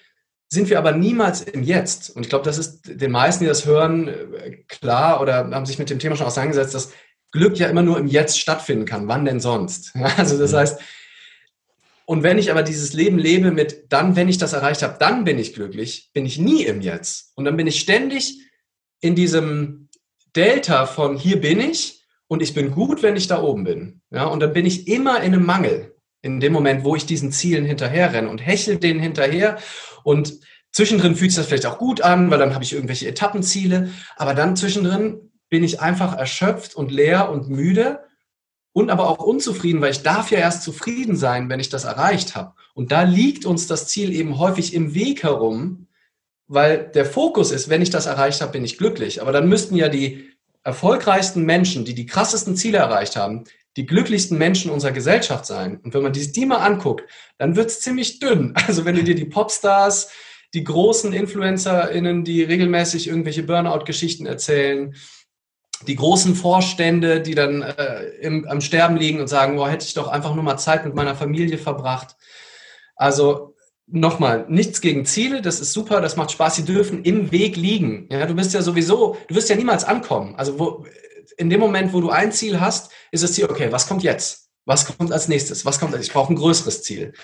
[0.48, 2.08] sind wir aber niemals im Jetzt.
[2.08, 4.10] Und ich glaube, das ist den meisten, die das hören,
[4.66, 6.92] klar oder haben sich mit dem Thema schon auseinandergesetzt, dass
[7.32, 9.08] Glück ja immer nur im Jetzt stattfinden kann.
[9.08, 9.94] Wann denn sonst?
[10.16, 10.56] Also das mhm.
[10.56, 10.80] heißt,
[12.08, 15.24] und wenn ich aber dieses Leben lebe mit dann, wenn ich das erreicht habe, dann
[15.24, 17.32] bin ich glücklich, bin ich nie im Jetzt.
[17.34, 18.40] Und dann bin ich ständig
[19.02, 19.90] in diesem
[20.34, 24.00] Delta von hier bin ich und ich bin gut, wenn ich da oben bin.
[24.10, 27.30] Ja, und dann bin ich immer in einem Mangel in dem Moment, wo ich diesen
[27.30, 29.58] Zielen hinterherrenne und hechel denen hinterher
[30.02, 30.40] und
[30.72, 34.32] zwischendrin fühlt sich das vielleicht auch gut an, weil dann habe ich irgendwelche Etappenziele, aber
[34.32, 38.00] dann zwischendrin bin ich einfach erschöpft und leer und müde
[38.78, 42.36] und aber auch unzufrieden, weil ich darf ja erst zufrieden sein, wenn ich das erreicht
[42.36, 42.52] habe.
[42.74, 45.88] Und da liegt uns das Ziel eben häufig im Weg herum,
[46.46, 49.20] weil der Fokus ist, wenn ich das erreicht habe, bin ich glücklich.
[49.20, 50.30] Aber dann müssten ja die
[50.62, 53.44] erfolgreichsten Menschen, die die krassesten Ziele erreicht haben,
[53.76, 55.78] die glücklichsten Menschen unserer Gesellschaft sein.
[55.82, 57.04] Und wenn man die, die mal anguckt,
[57.36, 58.54] dann wird es ziemlich dünn.
[58.68, 60.10] Also wenn du dir die Popstars,
[60.54, 64.94] die großen InfluencerInnen, die regelmäßig irgendwelche Burnout-Geschichten erzählen,
[65.86, 69.94] die großen Vorstände, die dann äh, im, am Sterben liegen und sagen, boah, hätte ich
[69.94, 72.16] doch einfach nur mal Zeit mit meiner Familie verbracht.
[72.96, 73.54] Also
[73.86, 78.08] nochmal, nichts gegen Ziele, das ist super, das macht Spaß, sie dürfen im Weg liegen.
[78.10, 80.34] Ja, du bist ja sowieso, du wirst ja niemals ankommen.
[80.36, 80.84] Also wo,
[81.36, 84.50] in dem Moment, wo du ein Ziel hast, ist das Ziel, okay, was kommt jetzt?
[84.64, 85.64] Was kommt als nächstes?
[85.64, 85.94] Was kommt?
[85.96, 87.14] Ich brauche ein größeres Ziel.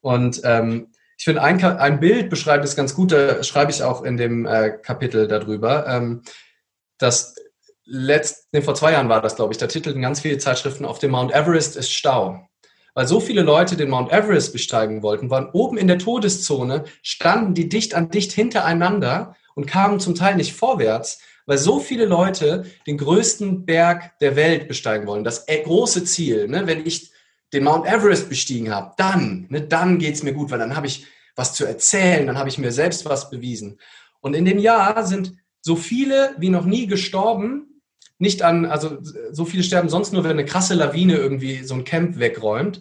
[0.00, 4.02] Und ähm, ich finde, ein, ein Bild beschreibt es ganz gut, da schreibe ich auch
[4.02, 6.22] in dem äh, Kapitel darüber, ähm,
[6.96, 7.34] dass
[7.88, 10.98] letzt, nee, vor zwei Jahren war das, glaube ich, da titelten ganz viele Zeitschriften auf
[10.98, 12.46] dem Mount Everest ist Stau.
[12.94, 17.54] Weil so viele Leute den Mount Everest besteigen wollten, waren oben in der Todeszone, standen
[17.54, 22.66] die dicht an dicht hintereinander und kamen zum Teil nicht vorwärts, weil so viele Leute
[22.86, 25.24] den größten Berg der Welt besteigen wollen.
[25.24, 26.66] Das äh, große Ziel, ne?
[26.66, 27.10] wenn ich
[27.54, 31.06] den Mount Everest bestiegen habe, dann, ne, dann geht's mir gut, weil dann habe ich
[31.36, 33.78] was zu erzählen, dann habe ich mir selbst was bewiesen.
[34.20, 37.67] Und in dem Jahr sind so viele wie noch nie gestorben,
[38.18, 38.98] nicht an, also
[39.30, 42.80] so viele sterben sonst nur, wenn eine krasse Lawine irgendwie so ein Camp wegräumt.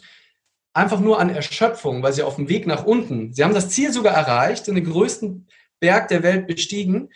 [0.73, 3.91] Einfach nur an Erschöpfung, weil sie auf dem Weg nach unten, sie haben das Ziel
[3.91, 5.47] sogar erreicht, den größten
[5.79, 7.09] Berg der Welt bestiegen,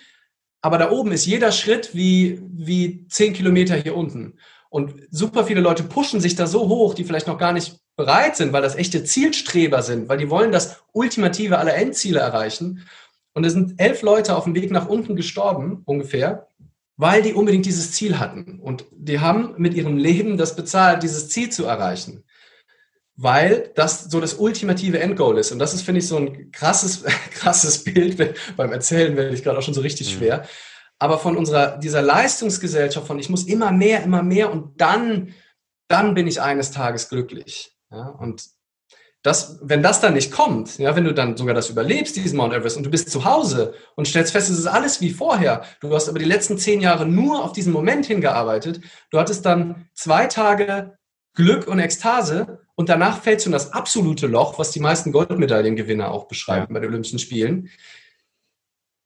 [0.61, 4.37] aber da oben ist jeder Schritt wie, wie zehn Kilometer hier unten.
[4.69, 8.37] Und super viele Leute pushen sich da so hoch, die vielleicht noch gar nicht bereit
[8.37, 12.87] sind, weil das echte Zielstreber sind, weil die wollen das ultimative aller Endziele erreichen.
[13.33, 16.47] Und es sind elf Leute auf dem Weg nach unten gestorben, ungefähr
[17.01, 18.59] weil die unbedingt dieses Ziel hatten.
[18.59, 22.23] Und die haben mit ihrem Leben das bezahlt, dieses Ziel zu erreichen.
[23.15, 25.51] Weil das so das ultimative Endgoal ist.
[25.51, 28.35] Und das ist, finde ich, so ein krasses, krasses Bild.
[28.55, 30.19] Beim Erzählen werde ich gerade auch schon so richtig mhm.
[30.19, 30.47] schwer.
[30.99, 35.33] Aber von unserer, dieser Leistungsgesellschaft von ich muss immer mehr, immer mehr und dann,
[35.87, 37.75] dann bin ich eines Tages glücklich.
[37.89, 38.45] Ja, und
[39.23, 42.53] das, wenn das dann nicht kommt, ja, wenn du dann sogar das überlebst, diesen Mount
[42.53, 45.93] Everest, und du bist zu Hause und stellst fest, es ist alles wie vorher, du
[45.93, 50.25] hast aber die letzten zehn Jahre nur auf diesen Moment hingearbeitet, du hattest dann zwei
[50.25, 50.97] Tage
[51.35, 56.11] Glück und Ekstase und danach fällst du in das absolute Loch, was die meisten Goldmedaillengewinner
[56.11, 57.69] auch beschreiben bei den Olympischen Spielen.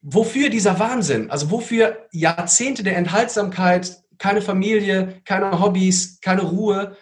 [0.01, 1.30] Wofür dieser Wahnsinn?
[1.30, 6.95] Also wofür Jahrzehnte der Enthaltsamkeit, keine Familie, keine Hobbys, keine Ruhe,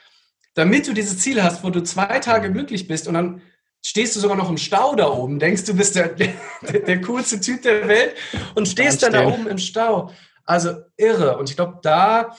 [0.54, 3.41] damit du dieses Ziel hast, wo du zwei Tage glücklich bist und dann
[3.82, 6.34] stehst du sogar noch im Stau da oben, denkst du bist der, der,
[6.80, 8.16] der coolste Typ der Welt
[8.56, 10.12] und stehst dann da oben im Stau.
[10.45, 11.38] Also irre.
[11.38, 12.36] Und ich glaube, da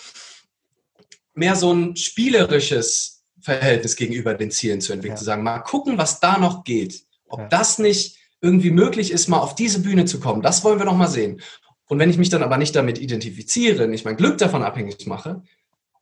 [1.35, 5.19] mehr so ein spielerisches Verhältnis gegenüber den Zielen zu entwickeln, ja.
[5.19, 7.03] zu sagen, mal gucken, was da noch geht.
[7.29, 7.49] Ob ja.
[7.49, 10.43] das nicht irgendwie möglich ist, mal auf diese Bühne zu kommen.
[10.43, 11.41] Das wollen wir noch mal sehen.
[11.87, 15.43] Und wenn ich mich dann aber nicht damit identifiziere, nicht mein Glück davon abhängig mache,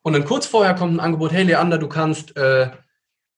[0.03, 2.71] und dann kurz vorher kommt ein Angebot, hey Leander, du kannst äh,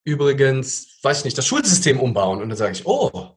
[0.05, 2.41] übrigens, weiß ich nicht, das Schulsystem umbauen.
[2.43, 3.37] Und dann sage ich, oh,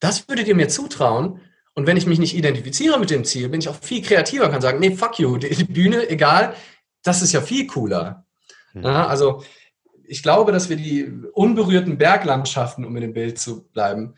[0.00, 1.40] das würdet ihr mir zutrauen.
[1.74, 4.60] Und wenn ich mich nicht identifiziere mit dem Ziel, bin ich auch viel kreativer, kann
[4.60, 6.54] sagen, nee, fuck you, die, Bühne, egal,
[7.02, 8.26] das ist ja viel cooler.
[8.74, 8.84] Mhm.
[8.84, 9.42] Ja, also
[10.06, 14.14] ich glaube, dass wir die unberührten Berglandschaften, um in dem Bild zu bleiben,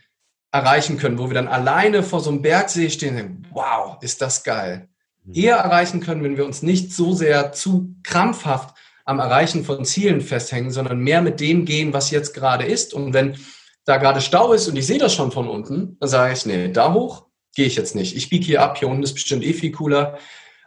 [0.52, 4.20] erreichen können, wo wir dann alleine vor so einem Bergsee stehen und denken, wow, ist
[4.20, 4.88] das geil.
[5.26, 5.34] Mhm.
[5.34, 10.20] eher erreichen können, wenn wir uns nicht so sehr zu krampfhaft am Erreichen von Zielen
[10.20, 12.92] festhängen, sondern mehr mit dem gehen, was jetzt gerade ist.
[12.92, 13.36] Und wenn
[13.84, 16.68] da gerade Stau ist und ich sehe das schon von unten, dann sage ich, nee,
[16.72, 18.16] da hoch gehe ich jetzt nicht.
[18.16, 20.18] Ich biege hier ab, hier unten ist bestimmt eh viel cooler,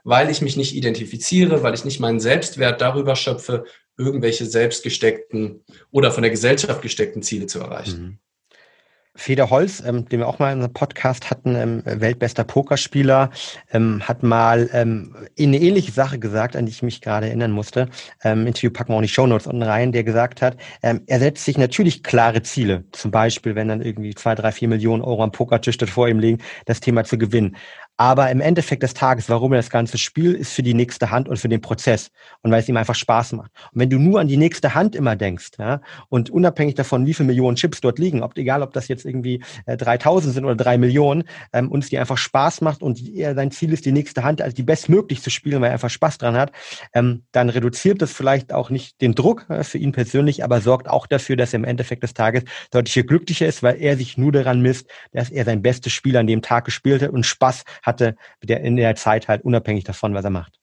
[0.03, 3.65] weil ich mich nicht identifiziere, weil ich nicht meinen Selbstwert darüber schöpfe,
[3.97, 8.19] irgendwelche selbstgesteckten oder von der Gesellschaft gesteckten Ziele zu erreichen.
[9.19, 9.23] Mhm.
[9.23, 13.29] Feder Holz, ähm, den wir auch mal in einem Podcast hatten, ähm, weltbester Pokerspieler,
[13.71, 17.89] ähm, hat mal ähm, eine ähnliche Sache gesagt, an die ich mich gerade erinnern musste.
[18.23, 21.19] Ähm, Interview packen wir auch in die Shownotes unten rein, der gesagt hat, ähm, er
[21.19, 22.85] setzt sich natürlich klare Ziele.
[22.91, 26.19] Zum Beispiel, wenn dann irgendwie zwei, drei, vier Millionen Euro am Pokertisch dort vor ihm
[26.19, 27.55] liegen, das Thema zu gewinnen.
[27.99, 31.27] Aber im Endeffekt des Tages, warum er das ganze Spiel ist für die nächste Hand
[31.27, 33.51] und für den Prozess und weil es ihm einfach Spaß macht.
[33.73, 37.13] Und wenn du nur an die nächste Hand immer denkst, ja, und unabhängig davon, wie
[37.13, 40.55] viele Millionen Chips dort liegen, ob egal, ob das jetzt irgendwie äh, 3000 sind oder
[40.55, 43.91] drei Millionen, ähm, und es dir einfach Spaß macht und er, sein Ziel ist, die
[43.91, 46.53] nächste Hand als die bestmöglich zu spielen, weil er einfach Spaß dran hat,
[46.93, 50.87] ähm, dann reduziert das vielleicht auch nicht den Druck äh, für ihn persönlich, aber sorgt
[50.87, 54.31] auch dafür, dass er im Endeffekt des Tages deutlich glücklicher ist, weil er sich nur
[54.31, 57.88] daran misst, dass er sein bestes Spiel an dem Tag gespielt hat und Spaß hat
[57.89, 60.59] hatte der in der Zeit halt unabhängig davon, was er macht.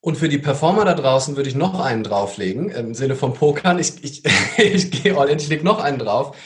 [0.00, 3.78] Und für die Performer da draußen würde ich noch einen drauflegen, im Sinne von Pokern.
[3.78, 4.22] Ich, ich,
[4.56, 6.36] ich gehe all in, ich lege noch einen drauf.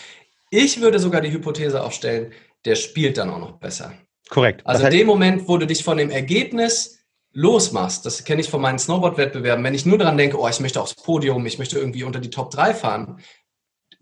[0.51, 2.33] Ich würde sogar die Hypothese aufstellen,
[2.65, 3.93] der spielt dann auch noch besser.
[4.29, 4.67] Korrekt.
[4.67, 6.99] Also in dem Moment, wo du dich von dem Ergebnis
[7.33, 10.81] losmachst, das kenne ich von meinen Snowboard-Wettbewerben, wenn ich nur daran denke, oh, ich möchte
[10.81, 13.21] aufs Podium, ich möchte irgendwie unter die Top 3 fahren,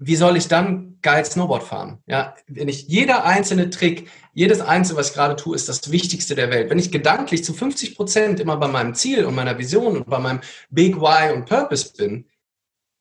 [0.04, 1.98] wie soll ich dann geil Snowboard fahren?
[2.06, 6.34] Ja, wenn ich jeder einzelne Trick, jedes einzelne, was ich gerade tue, ist das Wichtigste
[6.34, 6.70] der Welt.
[6.70, 10.18] Wenn ich gedanklich zu 50 Prozent immer bei meinem Ziel und meiner Vision und bei
[10.18, 10.40] meinem
[10.70, 12.26] Big Why und Purpose bin,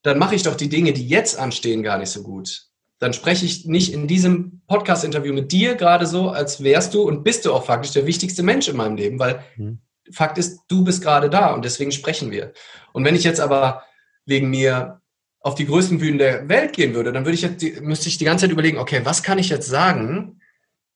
[0.04, 2.68] dann mache ich doch die Dinge, die jetzt anstehen, gar nicht so gut.
[3.00, 7.24] Dann spreche ich nicht in diesem Podcast-Interview mit dir gerade so, als wärst du und
[7.24, 9.80] bist du auch faktisch der wichtigste Mensch in meinem Leben, weil mhm.
[10.12, 12.54] Fakt ist, du bist gerade da und deswegen sprechen wir.
[12.92, 13.84] Und wenn ich jetzt aber
[14.26, 15.01] wegen mir
[15.42, 18.26] auf die größten Bühnen der Welt gehen würde, dann würde ich jetzt, müsste ich die
[18.26, 20.40] ganze Zeit überlegen, okay, was kann ich jetzt sagen,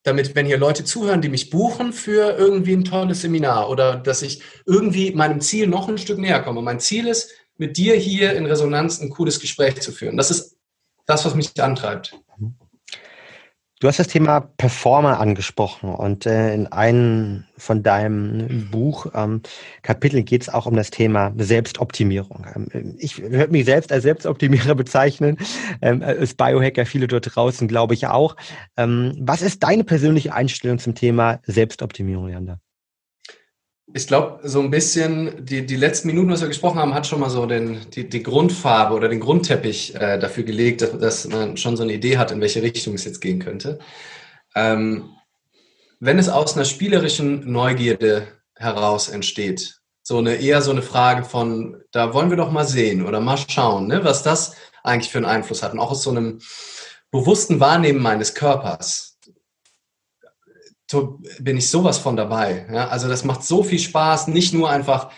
[0.04, 4.22] damit, wenn hier Leute zuhören, die mich buchen für irgendwie ein tolles Seminar oder dass
[4.22, 6.62] ich irgendwie meinem Ziel noch ein Stück näher komme.
[6.62, 10.16] Mein Ziel ist, mit dir hier in Resonanz ein cooles Gespräch zu führen.
[10.16, 10.56] Das ist
[11.06, 12.16] das, was mich antreibt.
[13.78, 19.42] Du hast das Thema Performer angesprochen und äh, in einem von deinem Buch ähm,
[19.82, 22.46] Kapitel geht es auch um das Thema Selbstoptimierung.
[22.54, 25.36] Ähm, ich würde mich selbst als Selbstoptimierer bezeichnen,
[25.82, 28.36] ähm, als Biohacker, viele dort draußen glaube ich auch.
[28.78, 32.58] Ähm, was ist deine persönliche Einstellung zum Thema Selbstoptimierung, Janda?
[33.96, 37.18] Ich glaube, so ein bisschen, die, die letzten Minuten, was wir gesprochen haben, hat schon
[37.18, 41.56] mal so den, die, die Grundfarbe oder den Grundteppich äh, dafür gelegt, dass, dass, man
[41.56, 43.78] schon so eine Idee hat, in welche Richtung es jetzt gehen könnte.
[44.54, 45.14] Ähm,
[45.98, 51.82] wenn es aus einer spielerischen Neugierde heraus entsteht, so eine eher so eine Frage von,
[51.90, 55.24] da wollen wir doch mal sehen oder mal schauen, ne, was das eigentlich für einen
[55.24, 55.72] Einfluss hat.
[55.72, 56.40] Und auch aus so einem
[57.10, 59.05] bewussten Wahrnehmen meines Körpers
[61.40, 62.66] bin ich sowas von dabei.
[62.72, 62.88] Ja?
[62.88, 65.10] Also das macht so viel Spaß, nicht nur einfach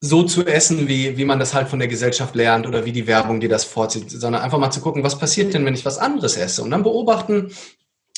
[0.00, 3.06] so zu essen, wie, wie man das halt von der Gesellschaft lernt oder wie die
[3.06, 5.98] Werbung dir das vorzieht, sondern einfach mal zu gucken, was passiert denn, wenn ich was
[5.98, 7.50] anderes esse und dann beobachten,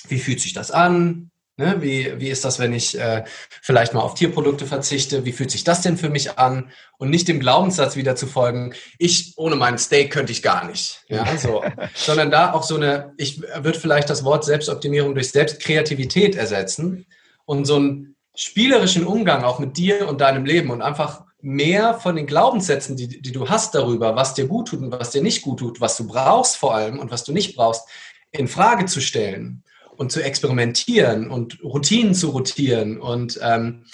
[0.09, 1.77] wie fühlt sich das an, Ne?
[1.81, 3.25] Wie, wie ist das, wenn ich äh,
[3.61, 5.25] vielleicht mal auf Tierprodukte verzichte?
[5.25, 6.71] Wie fühlt sich das denn für mich an?
[6.99, 11.03] Und nicht dem Glaubenssatz wieder zu folgen, ich ohne meinen Steak könnte ich gar nicht.
[11.09, 11.65] Ja, so.
[11.95, 17.07] Sondern da auch so eine, ich würde vielleicht das Wort Selbstoptimierung durch Selbstkreativität ersetzen
[17.45, 22.15] und so einen spielerischen Umgang auch mit dir und deinem Leben und einfach mehr von
[22.15, 25.43] den Glaubenssätzen, die, die du hast darüber, was dir gut tut und was dir nicht
[25.43, 27.89] gut tut, was du brauchst vor allem und was du nicht brauchst,
[28.31, 29.65] in Frage zu stellen
[29.99, 33.85] und zu experimentieren und Routinen zu rotieren und ähm,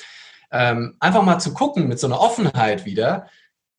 [0.53, 3.27] ähm, einfach mal zu gucken mit so einer Offenheit wieder,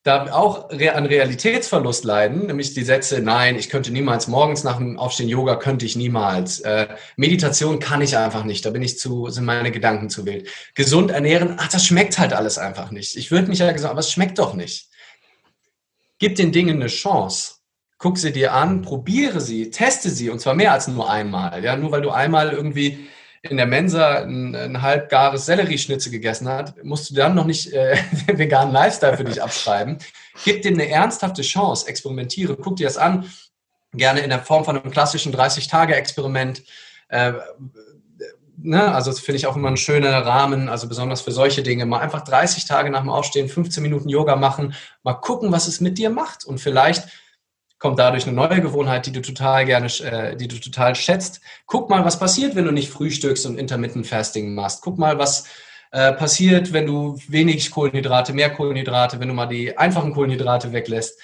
[0.02, 5.00] da auch an Realitätsverlust leiden, nämlich die Sätze, nein, ich könnte niemals morgens nach dem
[5.00, 6.60] Aufstehen Yoga könnte ich niemals.
[6.60, 10.48] Äh, Meditation kann ich einfach nicht, da bin ich zu, sind meine Gedanken zu wild.
[10.76, 13.16] Gesund ernähren, ach, das schmeckt halt alles einfach nicht.
[13.16, 14.90] Ich würde mich ja gesagt, aber es schmeckt doch nicht.
[16.20, 17.55] Gib den Dingen eine Chance.
[18.06, 21.64] Guck sie dir an, probiere sie, teste sie und zwar mehr als nur einmal.
[21.64, 23.08] Ja, nur weil du einmal irgendwie
[23.42, 27.98] in der Mensa ein, ein halbgares Sellerieschnitzel gegessen hat, musst du dann noch nicht äh,
[28.28, 29.98] den veganen Lifestyle für dich abschreiben.
[30.44, 33.28] Gib dir eine ernsthafte Chance, experimentiere, guck dir das an,
[33.92, 36.62] gerne in der Form von einem klassischen 30-Tage-Experiment.
[37.08, 37.34] Äh,
[38.56, 38.94] ne?
[38.94, 41.88] Also das finde ich auch immer ein schöner Rahmen, also besonders für solche Dinge.
[41.88, 45.82] Mal einfach 30 Tage nach dem Aufstehen 15 Minuten Yoga machen, mal gucken, was es
[45.82, 47.08] mit dir macht und vielleicht
[47.80, 51.42] kommt dadurch eine neue Gewohnheit, die du total gerne, äh, die du total schätzt.
[51.66, 54.82] Guck mal, was passiert, wenn du nicht frühstückst und Intermittent Fasting machst.
[54.82, 55.46] Guck mal, was
[55.92, 61.20] äh, passiert, wenn du wenig Kohlenhydrate, mehr Kohlenhydrate, wenn du mal die einfachen Kohlenhydrate weglässt.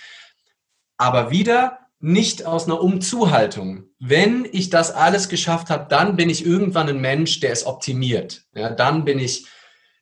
[0.98, 3.84] Aber wieder nicht aus einer Umzuhaltung.
[4.00, 8.44] Wenn ich das alles geschafft habe, dann bin ich irgendwann ein Mensch, der es optimiert.
[8.54, 9.46] Ja, dann bin ich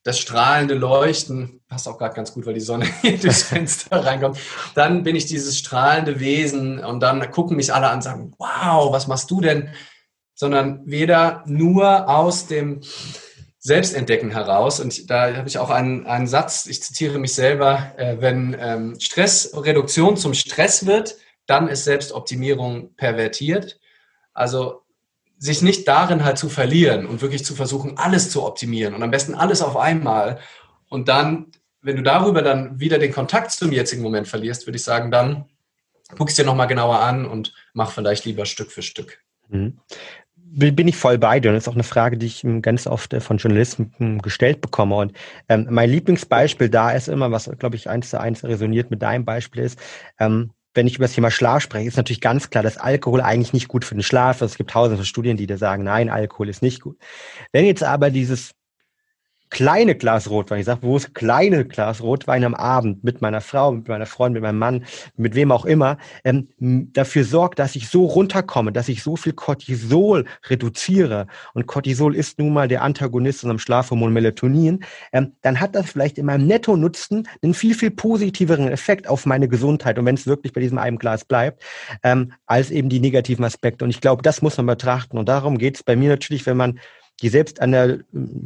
[0.03, 4.39] das strahlende Leuchten, passt auch gerade ganz gut, weil die Sonne durchs Fenster reinkommt,
[4.75, 8.91] dann bin ich dieses strahlende Wesen und dann gucken mich alle an und sagen, wow,
[8.91, 9.69] was machst du denn?
[10.35, 12.81] Sondern weder nur aus dem
[13.59, 14.79] Selbstentdecken heraus.
[14.79, 18.99] Und da habe ich auch einen, einen Satz, ich zitiere mich selber, äh, wenn ähm,
[18.99, 23.79] Stressreduktion zum Stress wird, dann ist Selbstoptimierung pervertiert.
[24.33, 24.83] Also
[25.39, 29.09] sich nicht darin halt zu verlieren und wirklich zu versuchen, alles zu optimieren und am
[29.09, 30.39] besten alles auf einmal.
[30.89, 31.47] Und dann,
[31.81, 35.45] wenn du darüber dann wieder den Kontakt zum jetzigen Moment verlierst, würde ich sagen, dann
[36.17, 39.19] guckst dir nochmal genauer an und mach vielleicht lieber Stück für Stück.
[39.47, 39.79] Mhm.
[40.35, 41.49] Bin ich voll bei dir.
[41.49, 44.61] Und das ist auch eine Frage, die ich ganz oft äh, von Journalisten hm, gestellt
[44.61, 44.95] bekomme.
[44.95, 45.13] Und
[45.47, 49.25] ähm, mein Lieblingsbeispiel da ist immer, was, glaube ich, eins zu eins resoniert mit deinem
[49.25, 49.79] Beispiel ist,
[50.19, 53.51] ähm, wenn ich über das Thema Schlaf spreche, ist natürlich ganz klar, dass Alkohol eigentlich
[53.51, 54.51] nicht gut für den Schlaf ist.
[54.51, 56.97] Es gibt tausende Studien, die dir sagen, nein, Alkohol ist nicht gut.
[57.51, 58.51] Wenn jetzt aber dieses
[59.49, 63.87] kleine Glas Rotwein, ich sage bewusst kleine Glas Rotwein am Abend mit meiner Frau, mit
[63.87, 64.85] meiner Freundin, mit meinem Mann,
[65.17, 66.47] mit wem auch immer, ähm,
[66.93, 71.27] dafür sorgt, dass ich so runterkomme, dass ich so viel Cortisol reduziere.
[71.53, 76.17] Und Cortisol ist nun mal der Antagonist unserem Schlafhormon Melatonin, ähm, dann hat das vielleicht
[76.17, 79.97] in meinem Netto-Nutzen einen viel, viel positiveren Effekt auf meine Gesundheit.
[79.97, 81.63] Und wenn es wirklich bei diesem einen Glas bleibt,
[82.03, 83.83] ähm, als eben die negativen Aspekte.
[83.83, 85.17] Und ich glaube, das muss man betrachten.
[85.17, 86.79] Und darum geht es bei mir natürlich, wenn man
[87.19, 87.99] die selbst an der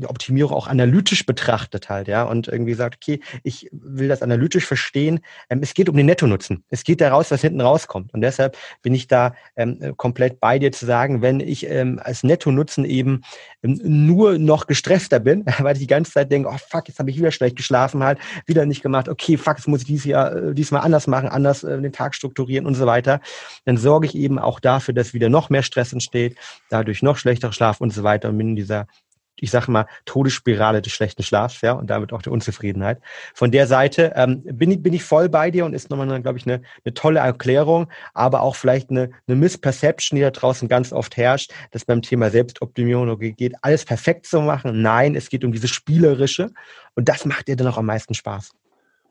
[0.07, 5.19] Optimierung auch analytisch betrachtet halt, ja, und irgendwie sagt, okay, ich will das analytisch verstehen.
[5.49, 6.63] Ähm, es geht um den Netto-Nutzen.
[6.69, 8.13] Es geht daraus, was hinten rauskommt.
[8.13, 12.23] Und deshalb bin ich da ähm, komplett bei dir zu sagen, wenn ich ähm, als
[12.23, 13.21] Netto-Nutzen eben
[13.63, 17.17] nur noch gestresster bin, weil ich die ganze Zeit denke, oh fuck, jetzt habe ich
[17.17, 20.53] wieder schlecht geschlafen halt, wieder nicht gemacht, okay, fuck, jetzt muss ich dieses Jahr, äh,
[20.53, 23.21] diesmal anders machen, anders äh, den Tag strukturieren und so weiter,
[23.65, 26.37] dann sorge ich eben auch dafür, dass wieder noch mehr Stress entsteht,
[26.69, 28.87] dadurch noch schlechter Schlaf und so weiter und bin in dieser
[29.35, 32.99] ich sage mal, Todesspirale des schlechten Schlafs, ja, und damit auch der Unzufriedenheit.
[33.33, 36.37] Von der Seite ähm, bin, ich, bin ich voll bei dir und ist nochmal, glaube
[36.37, 40.93] ich, eine, eine tolle Erklärung, aber auch vielleicht eine, eine Missperception, die da draußen ganz
[40.93, 44.81] oft herrscht, dass beim Thema Selbstoptimierung geht, alles perfekt zu machen.
[44.81, 46.51] Nein, es geht um dieses Spielerische
[46.95, 48.51] und das macht dir dann auch am meisten Spaß.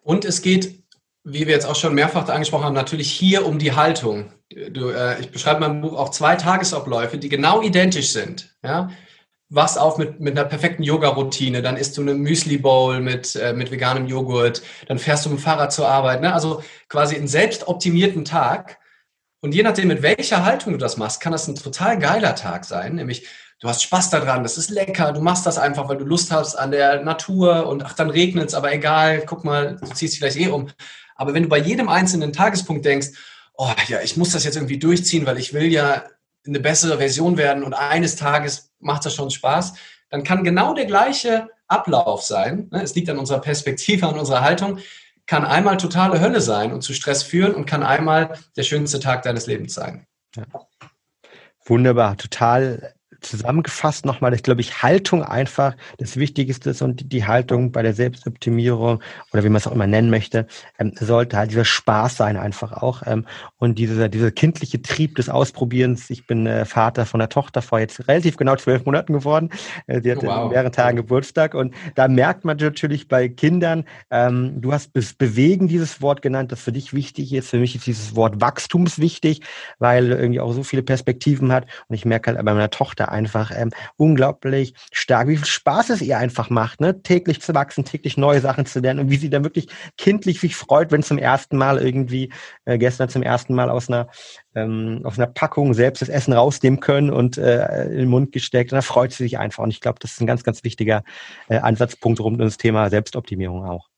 [0.02, 0.82] Und es geht,
[1.24, 4.32] wie wir jetzt auch schon mehrfach angesprochen haben, natürlich hier um die Haltung.
[4.70, 8.54] Du, äh, ich beschreibe in meinem Buch auch zwei Tagesabläufe, die genau identisch sind.
[8.62, 8.90] Ja?
[9.54, 13.70] Wachst auf mit, mit einer perfekten Yoga-Routine, dann isst du eine Müsli-Bowl mit, äh, mit
[13.70, 16.22] veganem Joghurt, dann fährst du mit dem Fahrrad zur Arbeit.
[16.22, 16.32] Ne?
[16.32, 18.78] Also quasi einen selbstoptimierten Tag.
[19.40, 22.64] Und je nachdem, mit welcher Haltung du das machst, kann das ein total geiler Tag
[22.64, 22.94] sein.
[22.94, 23.26] Nämlich,
[23.60, 26.54] du hast Spaß daran, das ist lecker, du machst das einfach, weil du Lust hast
[26.54, 30.18] an der Natur und ach, dann regnet es, aber egal, guck mal, du ziehst dich
[30.18, 30.70] vielleicht eh um.
[31.14, 33.08] Aber wenn du bei jedem einzelnen Tagespunkt denkst,
[33.54, 36.04] oh ja, ich muss das jetzt irgendwie durchziehen, weil ich will ja
[36.46, 39.74] eine bessere Version werden und eines Tages macht das schon Spaß,
[40.10, 42.68] dann kann genau der gleiche Ablauf sein.
[42.70, 42.82] Ne?
[42.82, 44.78] Es liegt an unserer Perspektive, an unserer Haltung,
[45.26, 49.22] kann einmal totale Hölle sein und zu Stress führen und kann einmal der schönste Tag
[49.22, 50.06] deines Lebens sein.
[50.36, 50.44] Ja.
[51.64, 57.72] Wunderbar, total zusammengefasst nochmal, ich glaube ich, Haltung einfach das Wichtigste ist und die Haltung
[57.72, 59.00] bei der Selbstoptimierung
[59.32, 60.46] oder wie man es auch immer nennen möchte,
[60.78, 63.26] ähm, sollte halt dieser Spaß sein einfach auch ähm,
[63.58, 66.10] und dieser, dieser kindliche Trieb des Ausprobierens.
[66.10, 69.50] Ich bin äh, Vater von einer Tochter vor jetzt relativ genau zwölf Monaten geworden.
[69.86, 70.44] Äh, die hat wow.
[70.44, 75.14] in mehreren Tagen Geburtstag und da merkt man natürlich bei Kindern, ähm, du hast bis
[75.14, 77.50] Bewegen dieses Wort genannt, das für dich wichtig ist.
[77.50, 79.42] Für mich ist dieses Wort Wachstums wichtig,
[79.78, 83.52] weil irgendwie auch so viele Perspektiven hat und ich merke halt bei meiner Tochter einfach
[83.54, 87.02] ähm, unglaublich stark, wie viel Spaß es ihr einfach macht, ne?
[87.02, 90.56] täglich zu wachsen, täglich neue Sachen zu lernen und wie sie dann wirklich kindlich sich
[90.56, 92.32] freut, wenn zum ersten Mal irgendwie
[92.64, 94.08] äh, gestern zum ersten Mal aus einer
[94.54, 98.72] ähm, aus einer Packung selbst das Essen rausnehmen können und äh, in den Mund gesteckt
[98.72, 101.02] und da freut sie sich einfach und ich glaube, das ist ein ganz, ganz wichtiger
[101.48, 103.88] äh, Ansatzpunkt rund um das Thema Selbstoptimierung auch.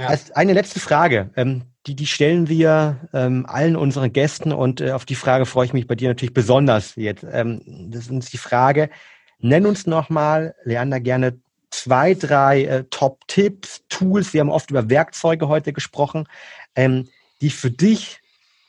[0.00, 0.06] Ja.
[0.06, 4.92] Als eine letzte Frage, ähm, die, die stellen wir ähm, allen unseren Gästen und äh,
[4.92, 7.22] auf die Frage freue ich mich bei dir natürlich besonders jetzt.
[7.30, 8.88] Ähm, das ist uns die Frage,
[9.40, 11.38] nenn uns nochmal, Leander, gerne
[11.70, 16.26] zwei, drei äh, Top-Tipps, Tools, wir haben oft über Werkzeuge heute gesprochen,
[16.76, 17.06] ähm,
[17.42, 18.20] die für dich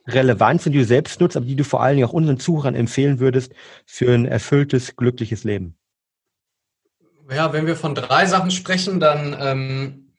[0.08, 2.76] relevant sind, die du selbst nutzt, aber die du vor allen Dingen auch unseren Zuhörern
[2.76, 3.54] empfehlen würdest
[3.86, 5.78] für ein erfülltes, glückliches Leben.
[7.34, 10.11] Ja, wenn wir von drei Sachen sprechen, dann ähm,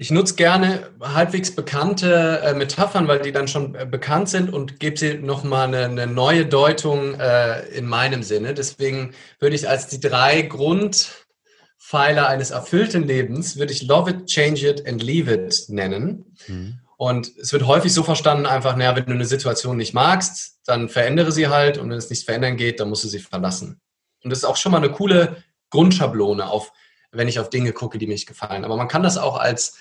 [0.00, 4.80] ich nutze gerne halbwegs bekannte äh, Metaphern, weil die dann schon äh, bekannt sind und
[4.80, 8.54] gebe sie nochmal eine, eine neue Deutung äh, in meinem Sinne.
[8.54, 14.70] Deswegen würde ich als die drei Grundpfeiler eines erfüllten Lebens, würde ich Love it, Change
[14.70, 16.34] it and Leave it nennen.
[16.46, 16.78] Mhm.
[16.96, 20.88] Und es wird häufig so verstanden, einfach, naja, wenn du eine Situation nicht magst, dann
[20.88, 23.78] verändere sie halt und wenn es nicht verändern geht, dann musst du sie verlassen.
[24.24, 26.72] Und das ist auch schon mal eine coole Grundschablone, auf,
[27.12, 28.64] wenn ich auf Dinge gucke, die mich gefallen.
[28.64, 29.76] Aber man kann das auch als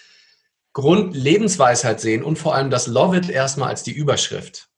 [0.79, 4.69] Grundlebensweisheit sehen und vor allem das Love It erstmal als die Überschrift.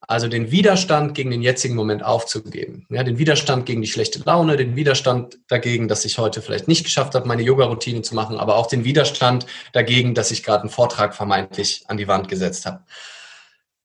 [0.00, 2.86] Also den Widerstand gegen den jetzigen Moment aufzugeben.
[2.90, 6.84] Ja, den Widerstand gegen die schlechte Laune, den Widerstand dagegen, dass ich heute vielleicht nicht
[6.84, 10.70] geschafft habe, meine Yoga-Routine zu machen, aber auch den Widerstand dagegen, dass ich gerade einen
[10.70, 12.84] Vortrag vermeintlich an die Wand gesetzt habe.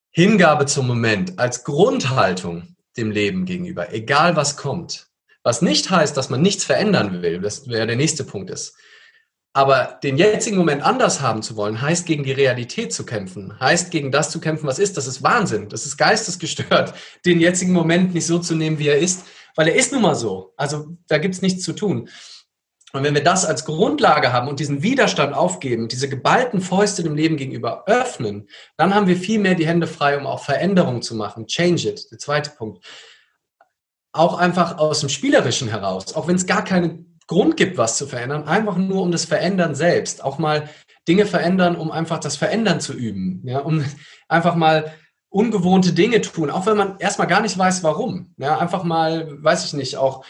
[0.09, 5.07] Hingabe zum Moment als Grundhaltung dem Leben gegenüber, egal was kommt.
[5.43, 8.75] Was nicht heißt, dass man nichts verändern will, das wäre der nächste Punkt ist.
[9.57, 13.89] Aber den jetzigen Moment anders haben zu wollen, heißt gegen die Realität zu kämpfen, heißt
[13.89, 14.97] gegen das zu kämpfen, was ist.
[14.97, 16.93] Das ist Wahnsinn, das ist geistesgestört,
[17.25, 20.13] den jetzigen Moment nicht so zu nehmen, wie er ist, weil er ist nun mal
[20.13, 20.53] so.
[20.57, 22.07] Also da gibt es nichts zu tun.
[22.93, 27.15] Und wenn wir das als Grundlage haben und diesen Widerstand aufgeben, diese geballten Fäuste dem
[27.15, 31.15] Leben gegenüber öffnen, dann haben wir viel mehr die Hände frei, um auch Veränderungen zu
[31.15, 31.47] machen.
[31.47, 32.85] Change it, der zweite Punkt.
[34.11, 38.07] Auch einfach aus dem Spielerischen heraus, auch wenn es gar keine Grund gibt, was zu
[38.07, 40.23] verändern, einfach nur um das Verändern selbst.
[40.23, 40.69] Auch mal
[41.07, 43.41] Dinge verändern, um einfach das Verändern zu üben.
[43.45, 43.83] Ja, um
[44.27, 44.93] einfach mal
[45.29, 48.33] ungewohnte Dinge tun, auch wenn man erstmal gar nicht weiß, warum.
[48.37, 50.25] Ja, einfach mal, weiß ich nicht, auch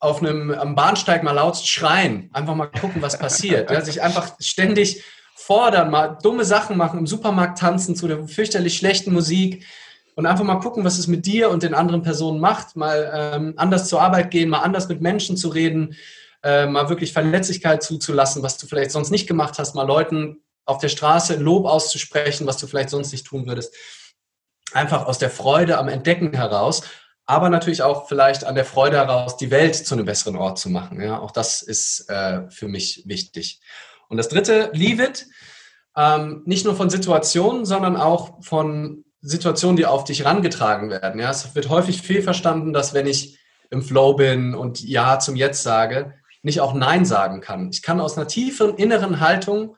[0.00, 3.70] auf einem am Bahnsteig mal laut schreien, einfach mal gucken, was passiert.
[3.70, 5.02] Ja, sich einfach ständig
[5.34, 9.64] fordern, mal dumme Sachen machen, im Supermarkt tanzen zu der fürchterlich schlechten Musik
[10.18, 13.54] und einfach mal gucken, was es mit dir und den anderen Personen macht, mal ähm,
[13.56, 15.94] anders zur Arbeit gehen, mal anders mit Menschen zu reden,
[16.42, 20.78] äh, mal wirklich Verletzlichkeit zuzulassen, was du vielleicht sonst nicht gemacht hast, mal Leuten auf
[20.78, 23.72] der Straße Lob auszusprechen, was du vielleicht sonst nicht tun würdest.
[24.72, 26.82] Einfach aus der Freude am Entdecken heraus,
[27.24, 30.68] aber natürlich auch vielleicht an der Freude heraus, die Welt zu einem besseren Ort zu
[30.68, 31.00] machen.
[31.00, 33.60] Ja, auch das ist äh, für mich wichtig.
[34.08, 35.26] Und das dritte, leave it.
[35.96, 41.20] Ähm, nicht nur von Situationen, sondern auch von Situationen, die auf dich rangetragen werden.
[41.20, 43.38] Ja, es wird häufig fehlverstanden, dass wenn ich
[43.70, 47.70] im Flow bin und Ja zum Jetzt sage, nicht auch Nein sagen kann.
[47.70, 49.76] Ich kann aus einer tiefen inneren Haltung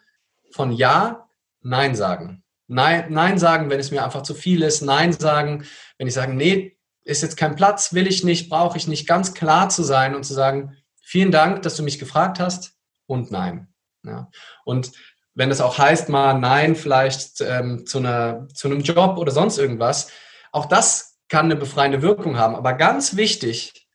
[0.50, 1.28] von Ja
[1.62, 2.42] Nein sagen.
[2.66, 4.82] Nein, Nein sagen, wenn es mir einfach zu viel ist.
[4.82, 5.64] Nein sagen,
[5.98, 9.34] wenn ich sage, nee, ist jetzt kein Platz, will ich nicht, brauche ich nicht, ganz
[9.34, 12.74] klar zu sein und zu sagen, vielen Dank, dass du mich gefragt hast
[13.06, 13.68] und nein.
[14.04, 14.30] Ja.
[14.64, 14.92] Und
[15.34, 19.58] wenn es auch heißt, mal Nein vielleicht ähm, zu, einer, zu einem Job oder sonst
[19.58, 20.10] irgendwas,
[20.52, 22.56] auch das kann eine befreiende Wirkung haben.
[22.56, 23.86] Aber ganz wichtig,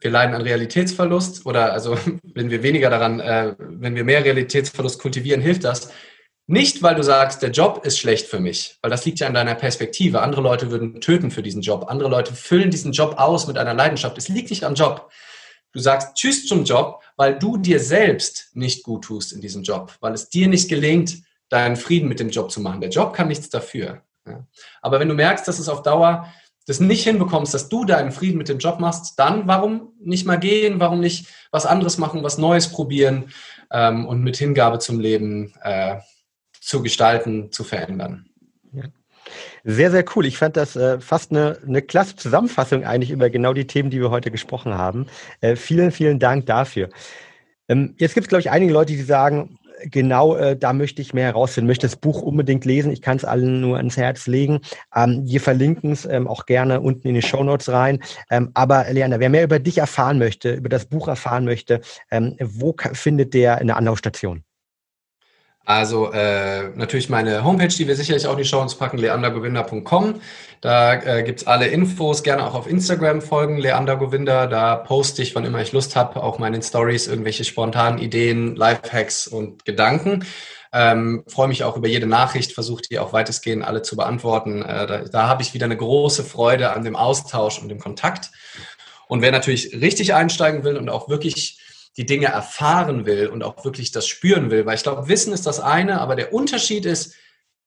[0.00, 1.96] wir leiden an Realitätsverlust oder also
[2.34, 5.90] wenn wir weniger daran, äh, wenn wir mehr Realitätsverlust kultivieren, hilft das.
[6.48, 9.34] Nicht, weil du sagst, der Job ist schlecht für mich, weil das liegt ja in
[9.34, 10.22] deiner Perspektive.
[10.22, 11.86] Andere Leute würden töten für diesen Job.
[11.88, 14.18] Andere Leute füllen diesen Job aus mit einer Leidenschaft.
[14.18, 15.10] Es liegt nicht am Job.
[15.72, 19.96] Du sagst Tschüss zum Job, weil du dir selbst nicht gut tust in diesem Job,
[20.00, 22.80] weil es dir nicht gelingt, deinen Frieden mit dem Job zu machen.
[22.80, 24.02] Der Job kann nichts dafür.
[24.26, 24.46] Ja.
[24.80, 26.32] Aber wenn du merkst, dass es auf Dauer
[26.66, 30.38] das nicht hinbekommst, dass du deinen Frieden mit dem Job machst, dann warum nicht mal
[30.38, 33.32] gehen, warum nicht was anderes machen, was Neues probieren
[33.70, 35.98] ähm, und mit Hingabe zum Leben äh,
[36.60, 38.31] zu gestalten, zu verändern.
[39.64, 40.26] Sehr, sehr cool.
[40.26, 44.00] Ich fand das äh, fast eine, eine klasse Zusammenfassung eigentlich über genau die Themen, die
[44.00, 45.06] wir heute gesprochen haben.
[45.40, 46.88] Äh, vielen, vielen Dank dafür.
[47.68, 49.58] Ähm, jetzt gibt es, glaube ich, einige Leute, die sagen,
[49.90, 52.92] genau äh, da möchte ich mehr herausfinden, möchte das Buch unbedingt lesen.
[52.92, 54.60] Ich kann es allen nur ans Herz legen.
[54.94, 58.00] Ähm, wir verlinken es ähm, auch gerne unten in die Show Notes rein.
[58.30, 61.80] Ähm, aber Leander, wer mehr über dich erfahren möchte, über das Buch erfahren möchte,
[62.10, 64.44] ähm, wo findet der eine Anlaufstation?
[65.64, 70.20] Also äh, natürlich meine Homepage, die wir sicherlich auch in die Show uns packen, leandergowinder.com.
[70.60, 74.48] Da äh, gibt's alle Infos, gerne auch auf Instagram folgen, leandergowinder.
[74.48, 79.28] Da poste ich, wann immer ich Lust habe, auch meine Stories, irgendwelche spontanen Ideen, Lifehacks
[79.28, 80.24] und Gedanken.
[80.72, 84.62] Ähm, Freue mich auch über jede Nachricht, versuche die auch weitestgehend alle zu beantworten.
[84.62, 88.30] Äh, da da habe ich wieder eine große Freude an dem Austausch und dem Kontakt.
[89.06, 91.61] Und wer natürlich richtig einsteigen will und auch wirklich
[91.96, 94.66] die Dinge erfahren will und auch wirklich das spüren will.
[94.66, 97.14] Weil ich glaube, Wissen ist das eine, aber der Unterschied ist,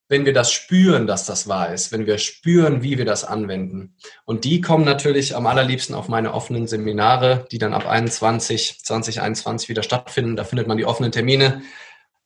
[0.08, 3.96] wenn wir das spüren, dass das wahr ist, wenn wir spüren, wie wir das anwenden.
[4.26, 9.68] Und die kommen natürlich am allerliebsten auf meine offenen Seminare, die dann ab 21, 2021
[9.68, 10.36] wieder stattfinden.
[10.36, 11.64] Da findet man die offenen Termine.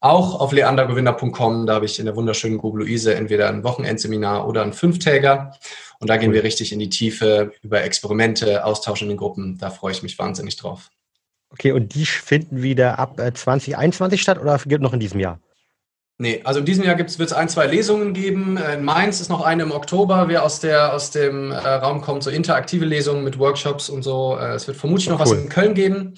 [0.02, 4.64] Auch auf leandergewinner.com, da habe ich in der wunderschönen Grube Luise entweder ein Wochenendseminar oder
[4.64, 5.54] ein Fünftäger.
[6.00, 9.58] Und da gehen wir richtig in die Tiefe über Experimente, Austausch in den Gruppen.
[9.58, 10.90] Da freue ich mich wahnsinnig drauf.
[11.52, 15.40] Okay, und die finden wieder ab 2021 äh, statt oder gibt noch in diesem Jahr?
[16.22, 18.58] Nee, also in diesem Jahr wird es ein, zwei Lesungen geben.
[18.58, 22.24] In Mainz ist noch eine im Oktober, wer aus, der, aus dem äh, Raum kommt,
[22.24, 24.38] so interaktive Lesungen mit Workshops und so.
[24.38, 25.38] Äh, es wird vermutlich oh, noch cool.
[25.38, 26.16] was in Köln geben.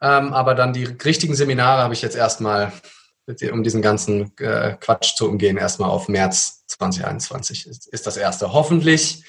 [0.00, 2.72] Ähm, aber dann die richtigen Seminare habe ich jetzt erstmal,
[3.50, 8.52] um diesen ganzen äh, Quatsch zu umgehen, erstmal auf März 2021 ist, ist das erste.
[8.52, 9.24] Hoffentlich.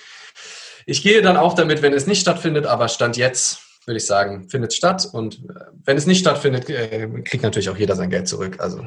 [0.85, 4.49] Ich gehe dann auch damit, wenn es nicht stattfindet, aber Stand jetzt würde ich sagen,
[4.49, 5.07] findet statt.
[5.11, 8.57] Und äh, wenn es nicht stattfindet, äh, kriegt natürlich auch jeder sein Geld zurück.
[8.59, 8.85] Also.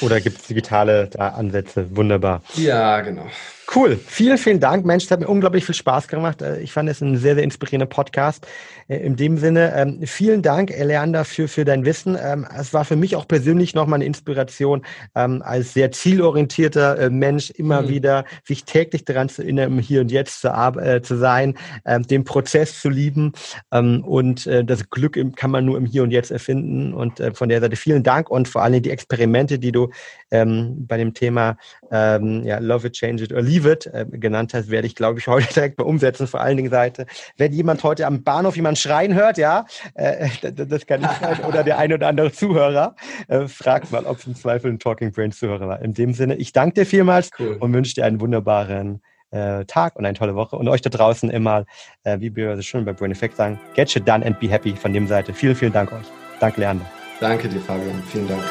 [0.00, 1.96] Oder gibt es digitale Ansätze?
[1.96, 2.42] Wunderbar.
[2.54, 3.26] Ja, genau.
[3.72, 3.98] Cool.
[4.06, 5.04] Vielen, vielen Dank, Mensch.
[5.04, 6.42] Es hat mir unglaublich viel Spaß gemacht.
[6.42, 8.46] Äh, ich fand es ein sehr, sehr inspirierender Podcast.
[8.88, 12.16] Äh, in dem Sinne, ähm, vielen Dank, Leander, für, für dein Wissen.
[12.20, 14.84] Ähm, es war für mich auch persönlich nochmal eine Inspiration,
[15.14, 17.88] ähm, als sehr zielorientierter äh, Mensch immer mhm.
[17.88, 21.54] wieder sich täglich daran zu erinnern, im Hier und Jetzt zu, äh, zu sein,
[21.86, 23.32] den Prozess zu lieben.
[23.70, 26.94] und das Glück kann man nur im Hier und Jetzt erfinden.
[26.94, 29.90] Und von der Seite vielen Dank und vor allem die Experimente, die du
[30.30, 31.56] bei dem Thema
[31.90, 35.52] ja, Love It, Change It or Leave It genannt hast, werde ich, glaube ich, heute
[35.52, 36.26] direkt mal umsetzen.
[36.26, 40.86] Vor allen Dingen Seite, wenn jemand heute am Bahnhof jemand schreien hört, ja, äh, das
[40.86, 42.96] kann ich sein, oder der ein oder andere Zuhörer,
[43.28, 45.82] äh, fragt mal, ob es im Zweifel ein Talking Brains Zuhörer war.
[45.82, 47.56] In dem Sinne, ich danke dir vielmals cool.
[47.60, 51.30] und wünsche dir einen wunderbaren äh, Tag und eine tolle Woche und euch da draußen
[51.30, 51.64] immer,
[52.04, 54.74] äh, wie wir so schön bei Brain Effect sagen, get shit done and be happy
[54.76, 55.32] von dem Seite.
[55.32, 56.06] Vielen, vielen Dank euch.
[56.40, 56.86] Danke, Leander.
[57.20, 58.02] Danke dir, Fabian.
[58.10, 58.42] Vielen Dank.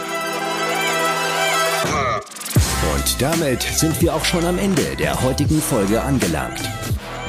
[2.93, 6.61] Und damit sind wir auch schon am Ende der heutigen Folge angelangt.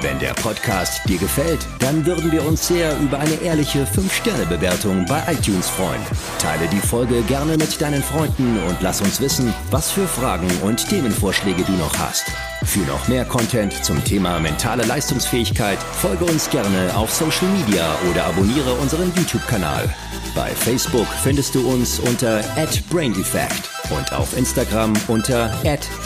[0.02, 5.22] Wenn der Podcast dir gefällt, dann würden wir uns sehr über eine ehrliche 5-Sterne-Bewertung bei
[5.32, 6.02] iTunes freuen.
[6.38, 10.86] Teile die Folge gerne mit deinen Freunden und lass uns wissen, was für Fragen und
[10.86, 12.26] Themenvorschläge du noch hast.
[12.64, 18.26] Für noch mehr Content zum Thema mentale Leistungsfähigkeit folge uns gerne auf Social Media oder
[18.26, 19.88] abonniere unseren YouTube-Kanal.
[20.34, 22.42] Bei Facebook findest du uns unter
[22.90, 25.52] @braineffect und auf Instagram unter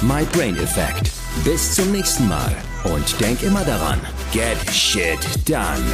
[0.03, 1.11] @mybraineffect.
[1.45, 2.55] Bis zum nächsten Mal
[2.85, 3.99] und denk immer daran,
[4.33, 5.85] get shit done.